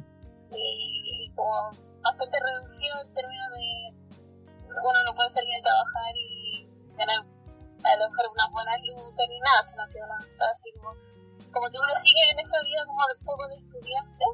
[0.54, 3.68] y como bastante reducido en términos de,
[4.68, 7.18] bueno, no puede salir a trabajar y ganar
[7.82, 10.70] a lo mejor una buena luz ni nada, sino que uno está así
[11.52, 14.24] como que uno sigue en esa vida como de poco de estudiante,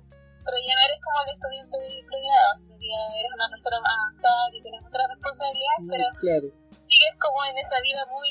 [0.45, 2.91] pero ya no eres como el estudiante de sino que
[3.21, 6.49] eres una persona más avanzada que tienes otras responsabilidades, pero Claro.
[6.89, 8.31] sigues como en esa vida muy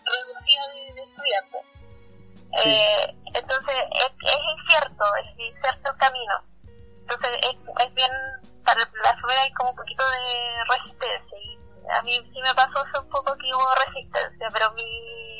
[0.00, 1.58] reducida de, de estudiante.
[2.50, 2.68] Sí.
[2.68, 6.34] Eh, entonces es, es incierto, es incierto el camino.
[7.06, 7.54] Entonces es,
[7.86, 8.10] es bien,
[8.64, 11.58] para la primera hay como un poquito de resistencia y
[11.94, 15.39] a mí sí me pasó hace un poco que hubo resistencia, pero mi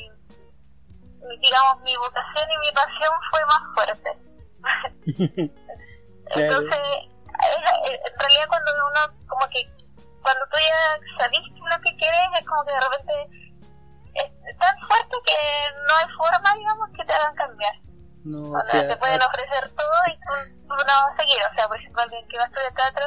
[1.39, 4.09] digamos, mi vocación y mi pasión fue más fuerte.
[6.35, 9.69] Entonces, es- en realidad cuando uno, como que,
[10.21, 13.13] cuando tú ya sabes lo que quieres, es como que de repente
[14.13, 15.37] es tan fuerte que
[15.87, 17.73] no hay forma, digamos, que te hagan cambiar.
[18.23, 21.39] No, O sea, sea, te pueden ofrecer todo y tú, tú no vas a seguir.
[21.49, 23.05] O sea, por ejemplo, alguien que va a estudiar teatro,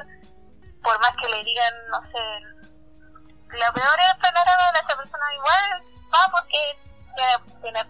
[0.83, 5.83] por más que le digan, no sé, la peor es panorama de esa persona igual
[6.13, 6.77] va porque
[7.15, 7.81] tiene, tiene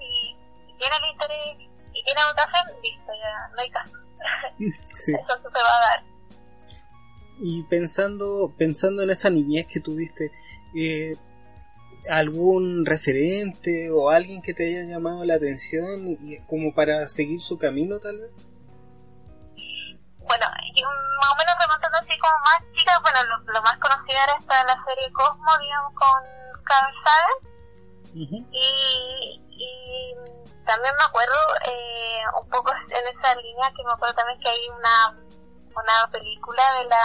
[0.00, 0.36] y,
[0.68, 3.96] y tiene el interés y tiene vocación, listo, ya no hay caso.
[4.94, 5.12] sí.
[5.12, 6.04] Eso se te va a dar.
[7.42, 10.30] Y pensando, pensando en esa niñez que tuviste,
[10.76, 11.16] eh,
[12.08, 17.58] ¿algún referente o alguien que te haya llamado la atención y, como para seguir su
[17.58, 18.30] camino tal vez?
[20.18, 24.38] Bueno, más o menos remontando así como más chica, bueno, lo, lo más conocido era
[24.38, 27.49] esta la serie Cosmo, digamos, con Carl Sagan.
[28.12, 30.14] Y, y
[30.66, 31.34] también me acuerdo
[31.66, 35.16] eh, un poco en esa línea que me acuerdo también que hay una
[35.74, 37.04] una película de la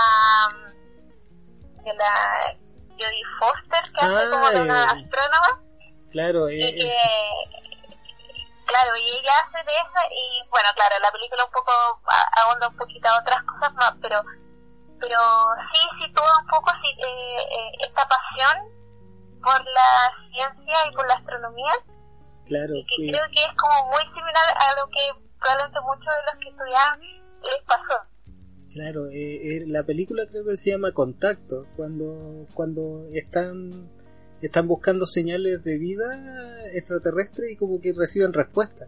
[1.83, 2.57] de la
[2.97, 4.85] Jodie Foster que hace como de una eh.
[4.85, 5.61] astrónoma.
[6.11, 7.29] Claro, y eh, que eh,
[8.65, 11.71] claro y ella hace de eso y bueno claro la película un poco
[12.41, 14.21] ahonda un poquito a otras cosas más pero
[14.99, 15.19] pero
[15.73, 18.74] sí sitúa un poco sí, eh, esta pasión
[19.45, 19.89] por la
[20.31, 21.73] ciencia y por la astronomía
[22.47, 25.03] claro, y que creo que es como muy similar a lo que
[25.39, 27.97] probablemente muchos de los que estudiaban les pasó.
[28.73, 33.91] claro, eh, eh, la película creo que se llama Contacto, cuando, cuando están,
[34.41, 38.87] están buscando señales de vida extraterrestre y como que reciben respuesta.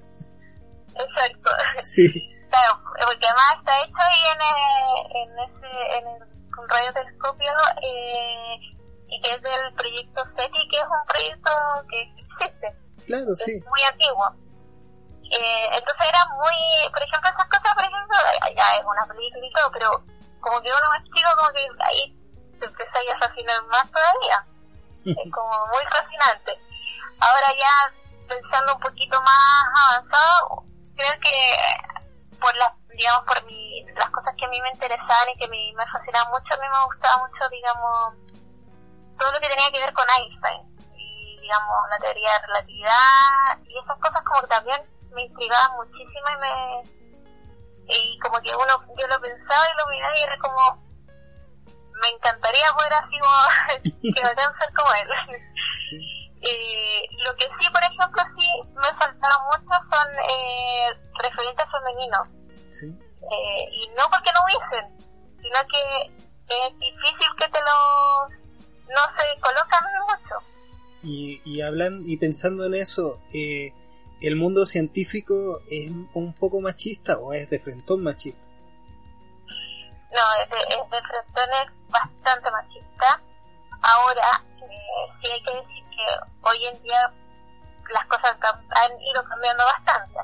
[0.95, 1.51] Exacto.
[1.83, 7.51] Sí, Claro, porque además está hecho ahí en, eh, en ese en el radiotelescopio
[7.83, 8.76] eh,
[9.07, 11.51] y que es del proyecto SETI, que es un proyecto
[11.89, 13.51] que existe, claro, sí.
[13.57, 14.35] es muy antiguo.
[15.29, 18.17] Eh, entonces era muy, por ejemplo, esas cosas, por ejemplo,
[18.55, 19.89] ya es una película y todo, pero
[20.39, 22.15] como que uno más chico, como que ahí
[22.59, 24.45] te empieza a fascinar más todavía.
[25.03, 26.57] es como muy fascinante.
[27.19, 27.91] Ahora ya
[28.27, 30.63] pensando un poquito más avanzado,
[30.95, 35.39] creo que por las, digamos, por mi, las cosas que a mí me interesaban y
[35.39, 38.15] que me, me fascinaban mucho, a mí me gustaba mucho, digamos,
[39.17, 43.77] todo lo que tenía que ver con Einstein y, digamos, la teoría de relatividad y
[43.77, 44.81] esas cosas como que también
[45.13, 46.97] me intrigaban muchísimo y me,
[47.89, 50.87] y como que uno, yo lo pensaba y lo miraba y era como,
[52.01, 55.09] me encantaría poder así como, que bacán ser como él.
[55.77, 56.13] sí.
[56.39, 62.27] Eh, lo que sí, por ejemplo, sí me faltaron mucho son eh, referentes femeninos.
[62.69, 62.85] sí.
[62.85, 64.97] Eh, y no porque no hubiesen,
[65.41, 66.11] sino que
[71.47, 73.73] Y, y hablan y pensando en eso, eh,
[74.21, 78.47] ¿el mundo científico es un poco machista o es de frentón machista?
[80.11, 83.21] No, es de, es de Frentón es bastante machista.
[83.81, 86.05] Ahora, eh, sí hay que decir que
[86.41, 87.13] hoy en día
[87.93, 90.19] las cosas han ido cambiando bastante.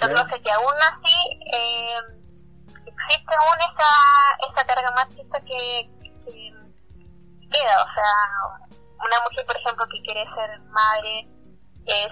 [0.00, 1.98] Lo que pasa es que aún así eh,
[2.86, 5.90] existe aún esa, esa carga machista que,
[6.24, 6.54] que
[7.50, 7.82] queda.
[7.82, 8.65] O sea,
[8.98, 11.28] una mujer, por ejemplo, que quiere ser madre,
[11.86, 12.08] es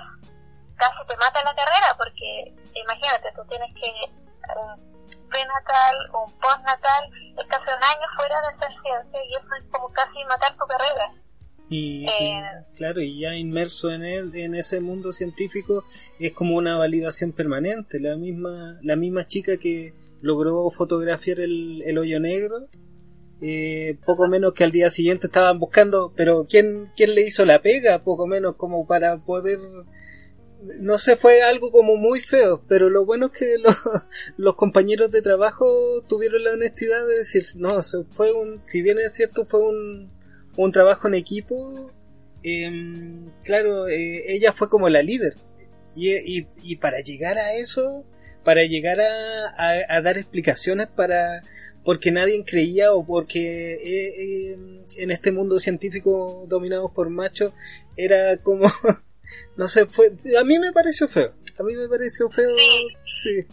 [0.76, 7.05] casi te mata la carrera porque imagínate, tú tienes que en plena prenatal, un postnatal,
[7.39, 11.12] estás un año fuera de hacer ciencia y eso es como casi matar tu carrera.
[11.68, 12.41] Y, Eh.
[12.72, 15.85] y, claro, y ya inmerso en él, en ese mundo científico,
[16.20, 18.01] es como una validación permanente.
[18.01, 22.68] La misma, la misma chica que logró fotografiar el, el hoyo negro,
[23.41, 27.62] eh, poco menos que al día siguiente estaban buscando, pero ¿quién, quién le hizo la
[27.62, 28.03] pega?
[28.03, 29.59] Poco menos como para poder
[30.80, 33.76] no sé, fue algo como muy feo, pero lo bueno es que los,
[34.37, 37.82] los compañeros de trabajo tuvieron la honestidad de decir, no,
[38.12, 40.11] fue un, si bien es cierto, fue un,
[40.57, 41.91] un trabajo en equipo,
[42.43, 45.35] em, claro, eh, ella fue como la líder.
[45.97, 48.05] Y, y, y para llegar a eso,
[48.43, 51.43] para llegar a, a dar explicaciones para,
[51.85, 57.53] porque nadie creía o porque eh, eh, en este mundo científico dominado por machos
[57.97, 58.66] era como
[59.57, 62.89] no sé fue a mí me pareció feo a mí me pareció feo Sí.
[63.09, 63.47] sí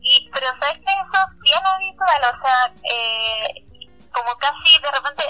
[0.00, 3.68] Y, pero sabes que eso es bien habitual, o sea, eh,
[4.10, 5.22] como casi de repente,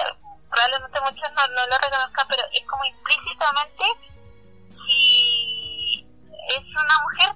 [0.49, 3.85] probablemente muchos no, no lo reconozcan, pero es como implícitamente,
[4.87, 6.07] si
[6.49, 7.35] es una mujer,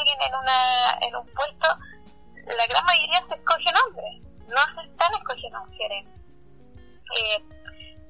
[0.00, 1.68] alguien en una en un puesto,
[2.46, 4.14] la gran mayoría se escogen hombres,
[4.48, 6.06] no se están escogiendo mujeres.
[7.16, 7.44] Eh,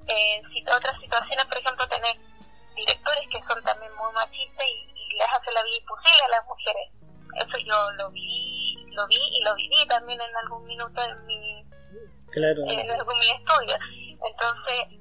[0.07, 0.43] eh,
[0.77, 2.17] otras situaciones, por ejemplo, tener
[2.75, 6.47] directores que son también muy machistas y, y les hace la vida imposible a las
[6.47, 6.89] mujeres.
[7.37, 11.65] Eso yo lo vi, lo vi y lo viví también en algún minuto en mi,
[12.33, 13.77] claro en algún mi estudio.
[14.25, 15.00] Entonces,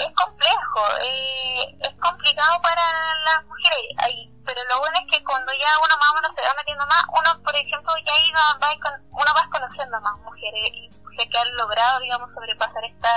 [0.00, 2.82] es complejo, eh, es complicado para
[3.26, 6.42] las mujeres, Ahí, pero lo bueno es que cuando ya uno más o menos se
[6.46, 10.70] va metiendo más, uno, por ejemplo, ya iba, va con, uno va conociendo más mujeres
[10.72, 13.12] y mujeres que han logrado, digamos, sobrepasar esta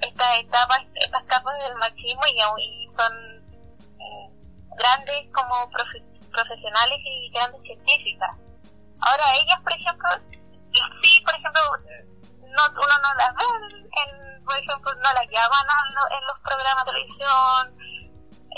[0.00, 3.12] estas etapas, estas capas del machismo y, y son
[4.02, 4.28] eh,
[4.76, 8.30] grandes como profe- profesionales y grandes científicas.
[9.00, 10.08] Ahora ellas, por ejemplo,
[11.02, 11.60] sí, por ejemplo,
[12.50, 13.44] no, uno no las ve,
[14.02, 15.66] en- por ejemplo, no las llaman
[16.12, 17.62] en los programas de televisión.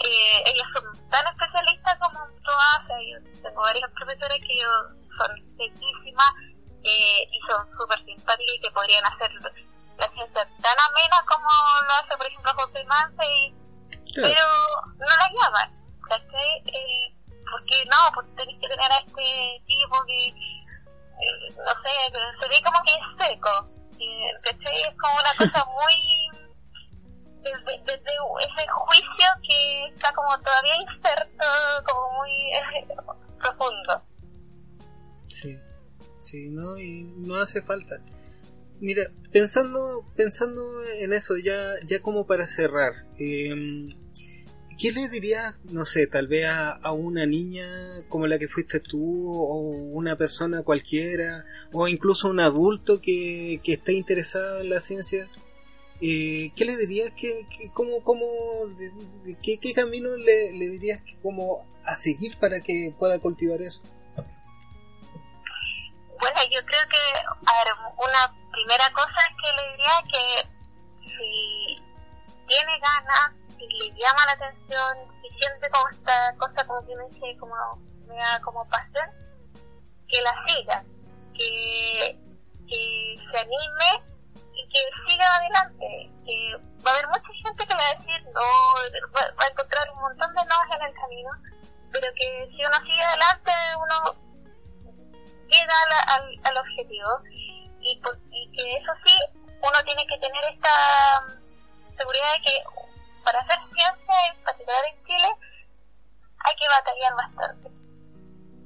[0.03, 4.71] Eh, ellas son tan especialistas como o sea, yo tengo varias profesoras que yo
[5.17, 6.33] son sequísimas
[6.83, 9.31] eh, y son súper simpáticas y que podrían hacer
[9.97, 11.47] la ciencia tan amena como
[11.87, 13.55] lo hace, por ejemplo, José y
[14.15, 14.35] Claro.
[14.35, 14.45] pero
[14.99, 15.71] no la llaman,
[16.09, 16.63] ¿cachai?
[16.67, 17.15] Eh,
[17.49, 21.95] porque no, pues tenés que tener a este tipo que, eh, no sé,
[22.41, 23.69] se ve como que es seco,
[24.01, 26.51] Es como una cosa muy,
[27.43, 31.45] desde, desde ese juicio que está como todavía inserto,
[31.87, 32.87] como muy eh,
[33.39, 34.03] profundo.
[35.29, 35.59] Sí,
[36.21, 37.97] sí, no, y no hace falta.
[38.81, 43.95] Mira, pensando, pensando en eso, ya, ya como para cerrar, eh,
[44.79, 48.81] ¿qué le dirías, no sé, tal vez a, a una niña como la que fuiste
[48.81, 54.81] tú, o una persona cualquiera, o incluso un adulto que, que esté interesado en la
[54.81, 55.29] ciencia?
[56.01, 58.27] Eh, ¿Qué le dirías que, que cómo, cómo,
[59.43, 63.83] qué, qué camino le, le dirías que como a seguir para que pueda cultivar eso?
[64.17, 66.97] Bueno, yo creo que,
[67.47, 70.25] a ver, una primera cosa es que le diría que
[71.01, 71.81] si
[72.49, 77.09] tiene ganas, si le llama la atención, si siente como esta cosa como que me
[77.09, 77.55] dice, como,
[78.07, 79.09] me da como pasión,
[80.09, 80.85] que la siga,
[81.35, 82.19] que,
[82.69, 84.05] que se anime
[84.55, 88.41] y que siga adelante, que va a haber mucha gente que va a decir no,
[89.15, 91.31] va, a encontrar un montón de no en el camino,
[91.93, 94.25] pero que si uno sigue adelante, uno
[95.63, 101.97] al, al, al objetivo y, y que eso sí, uno tiene que tener esta mm,
[101.97, 102.65] seguridad de que
[103.25, 105.29] para hacer ciencia, en particular en Chile,
[106.39, 107.71] hay que batallar bastante.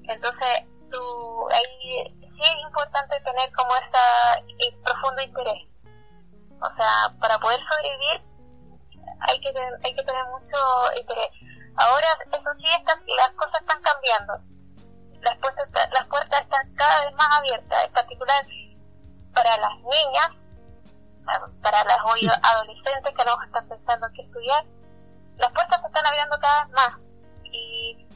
[0.04, 5.68] Entonces, tú, ahí sí es importante tener como ese profundo interés.
[6.60, 8.28] O sea, para poder sobrevivir
[9.20, 10.58] hay que tener, hay que tener mucho
[10.98, 11.30] interés.
[11.76, 14.34] Ahora, eso sí, están, las cosas están cambiando.
[15.20, 18.44] Las puertas, las puertas están cada vez más abiertas, en particular
[19.34, 20.30] para las niñas,
[21.62, 24.64] para las hoy adolescentes que no están pensando en qué estudiar.
[25.36, 26.98] Las puertas se están abriendo cada vez más.
[27.44, 28.06] Y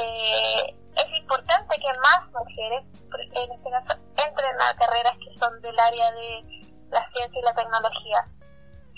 [0.00, 2.84] eh, es importante que más mujeres,
[3.32, 6.44] en este caso, entren a carreras que son del área de
[6.90, 8.26] la ciencia y la tecnología.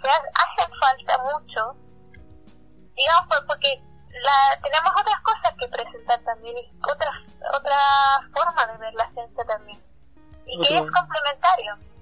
[0.03, 1.77] Se hace falta mucho,
[2.95, 3.83] digamos, pues, porque
[4.23, 7.11] la, tenemos otras cosas que presentar también y otra,
[7.53, 7.79] otra
[8.35, 9.81] forma de ver la ciencia también.
[10.47, 11.94] Y que es complementario.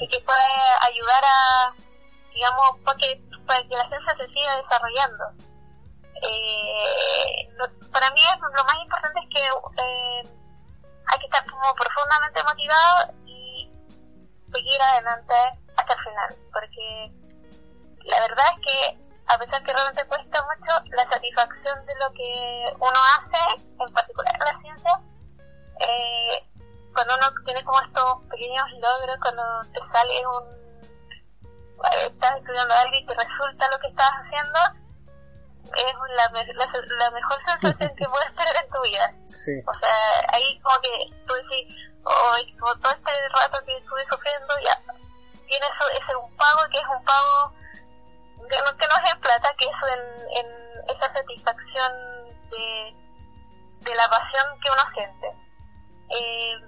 [0.00, 0.48] Y que puede
[0.80, 1.74] ayudar a,
[2.34, 5.24] digamos, porque, para que la ciencia se siga desarrollando.
[6.22, 7.48] Eh,
[7.92, 10.22] para mí lo más importante es que eh,
[11.06, 13.70] hay que estar como profundamente motivado y
[14.52, 15.34] seguir adelante
[15.76, 17.12] hasta el final, porque
[18.04, 22.72] la verdad es que a pesar que realmente cuesta mucho, la satisfacción de lo que
[22.80, 25.00] uno hace, en particular la ciencia,
[25.80, 26.44] eh,
[26.98, 30.42] cuando uno tiene como estos pequeños logros, cuando te sale un...
[32.10, 34.58] estás estudiando algo y te resulta lo que estás haciendo,
[35.78, 39.14] es la, la, mejor sensación que puedes tener en tu vida.
[39.64, 40.90] O sea, ahí como que
[41.24, 44.74] tú decís, oh, como todo este rato que estuve sufriendo, ya
[45.46, 45.70] tienes
[46.02, 47.54] ese un pago que es un pago
[48.50, 51.92] que no, que no es en plata, que es en, en esa satisfacción
[52.50, 52.94] de,
[53.82, 55.48] de la pasión que uno siente.
[56.10, 56.67] Eh,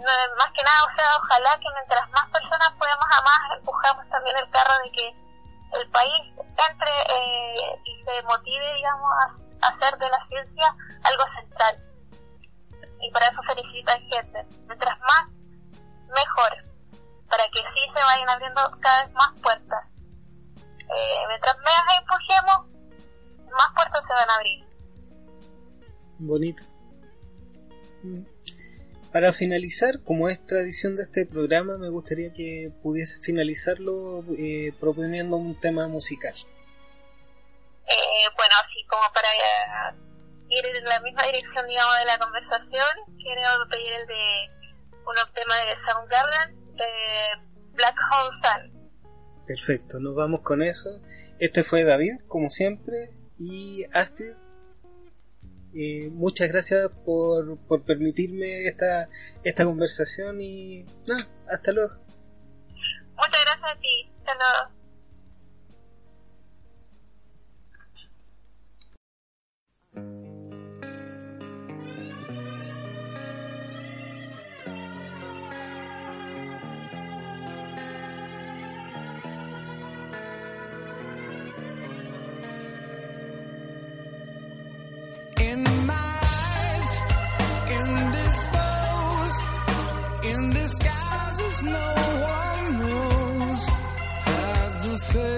[0.00, 4.50] más que nada, o sea, ojalá que mientras más personas podamos amar, empujamos también el
[4.50, 5.28] carro de que
[5.80, 11.84] el país entre eh, y se motive, digamos, a, hacer de la ciencia algo central.
[13.00, 14.46] Y para eso felicita a gente.
[14.66, 15.28] Mientras más,
[16.14, 16.52] mejor.
[17.28, 19.84] Para que sí se vayan abriendo cada vez más puertas.
[20.56, 22.66] Eh, mientras más empujemos,
[23.50, 24.64] más puertas se van a abrir.
[26.18, 26.62] Bonito.
[29.12, 35.36] Para finalizar, como es tradición de este programa, me gustaría que pudiese finalizarlo eh, proponiendo
[35.36, 36.34] un tema musical.
[37.86, 39.28] Eh, bueno, así como para
[40.50, 44.58] ir en la misma dirección, digamos, de la conversación, quiero pedir el de
[45.06, 46.86] un tema de Soundgarden, de
[47.72, 48.90] Black Hole Sun.
[49.46, 51.00] Perfecto, nos vamos con eso.
[51.38, 54.34] Este fue David, como siempre, y Astrid
[56.12, 59.08] Muchas gracias por, por permitirme esta,
[59.44, 60.86] esta conversación y
[61.46, 61.94] hasta luego.
[63.16, 64.34] Muchas gracias a ti, hasta
[69.94, 70.27] luego.
[95.12, 95.37] fail.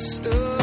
[0.00, 0.61] stood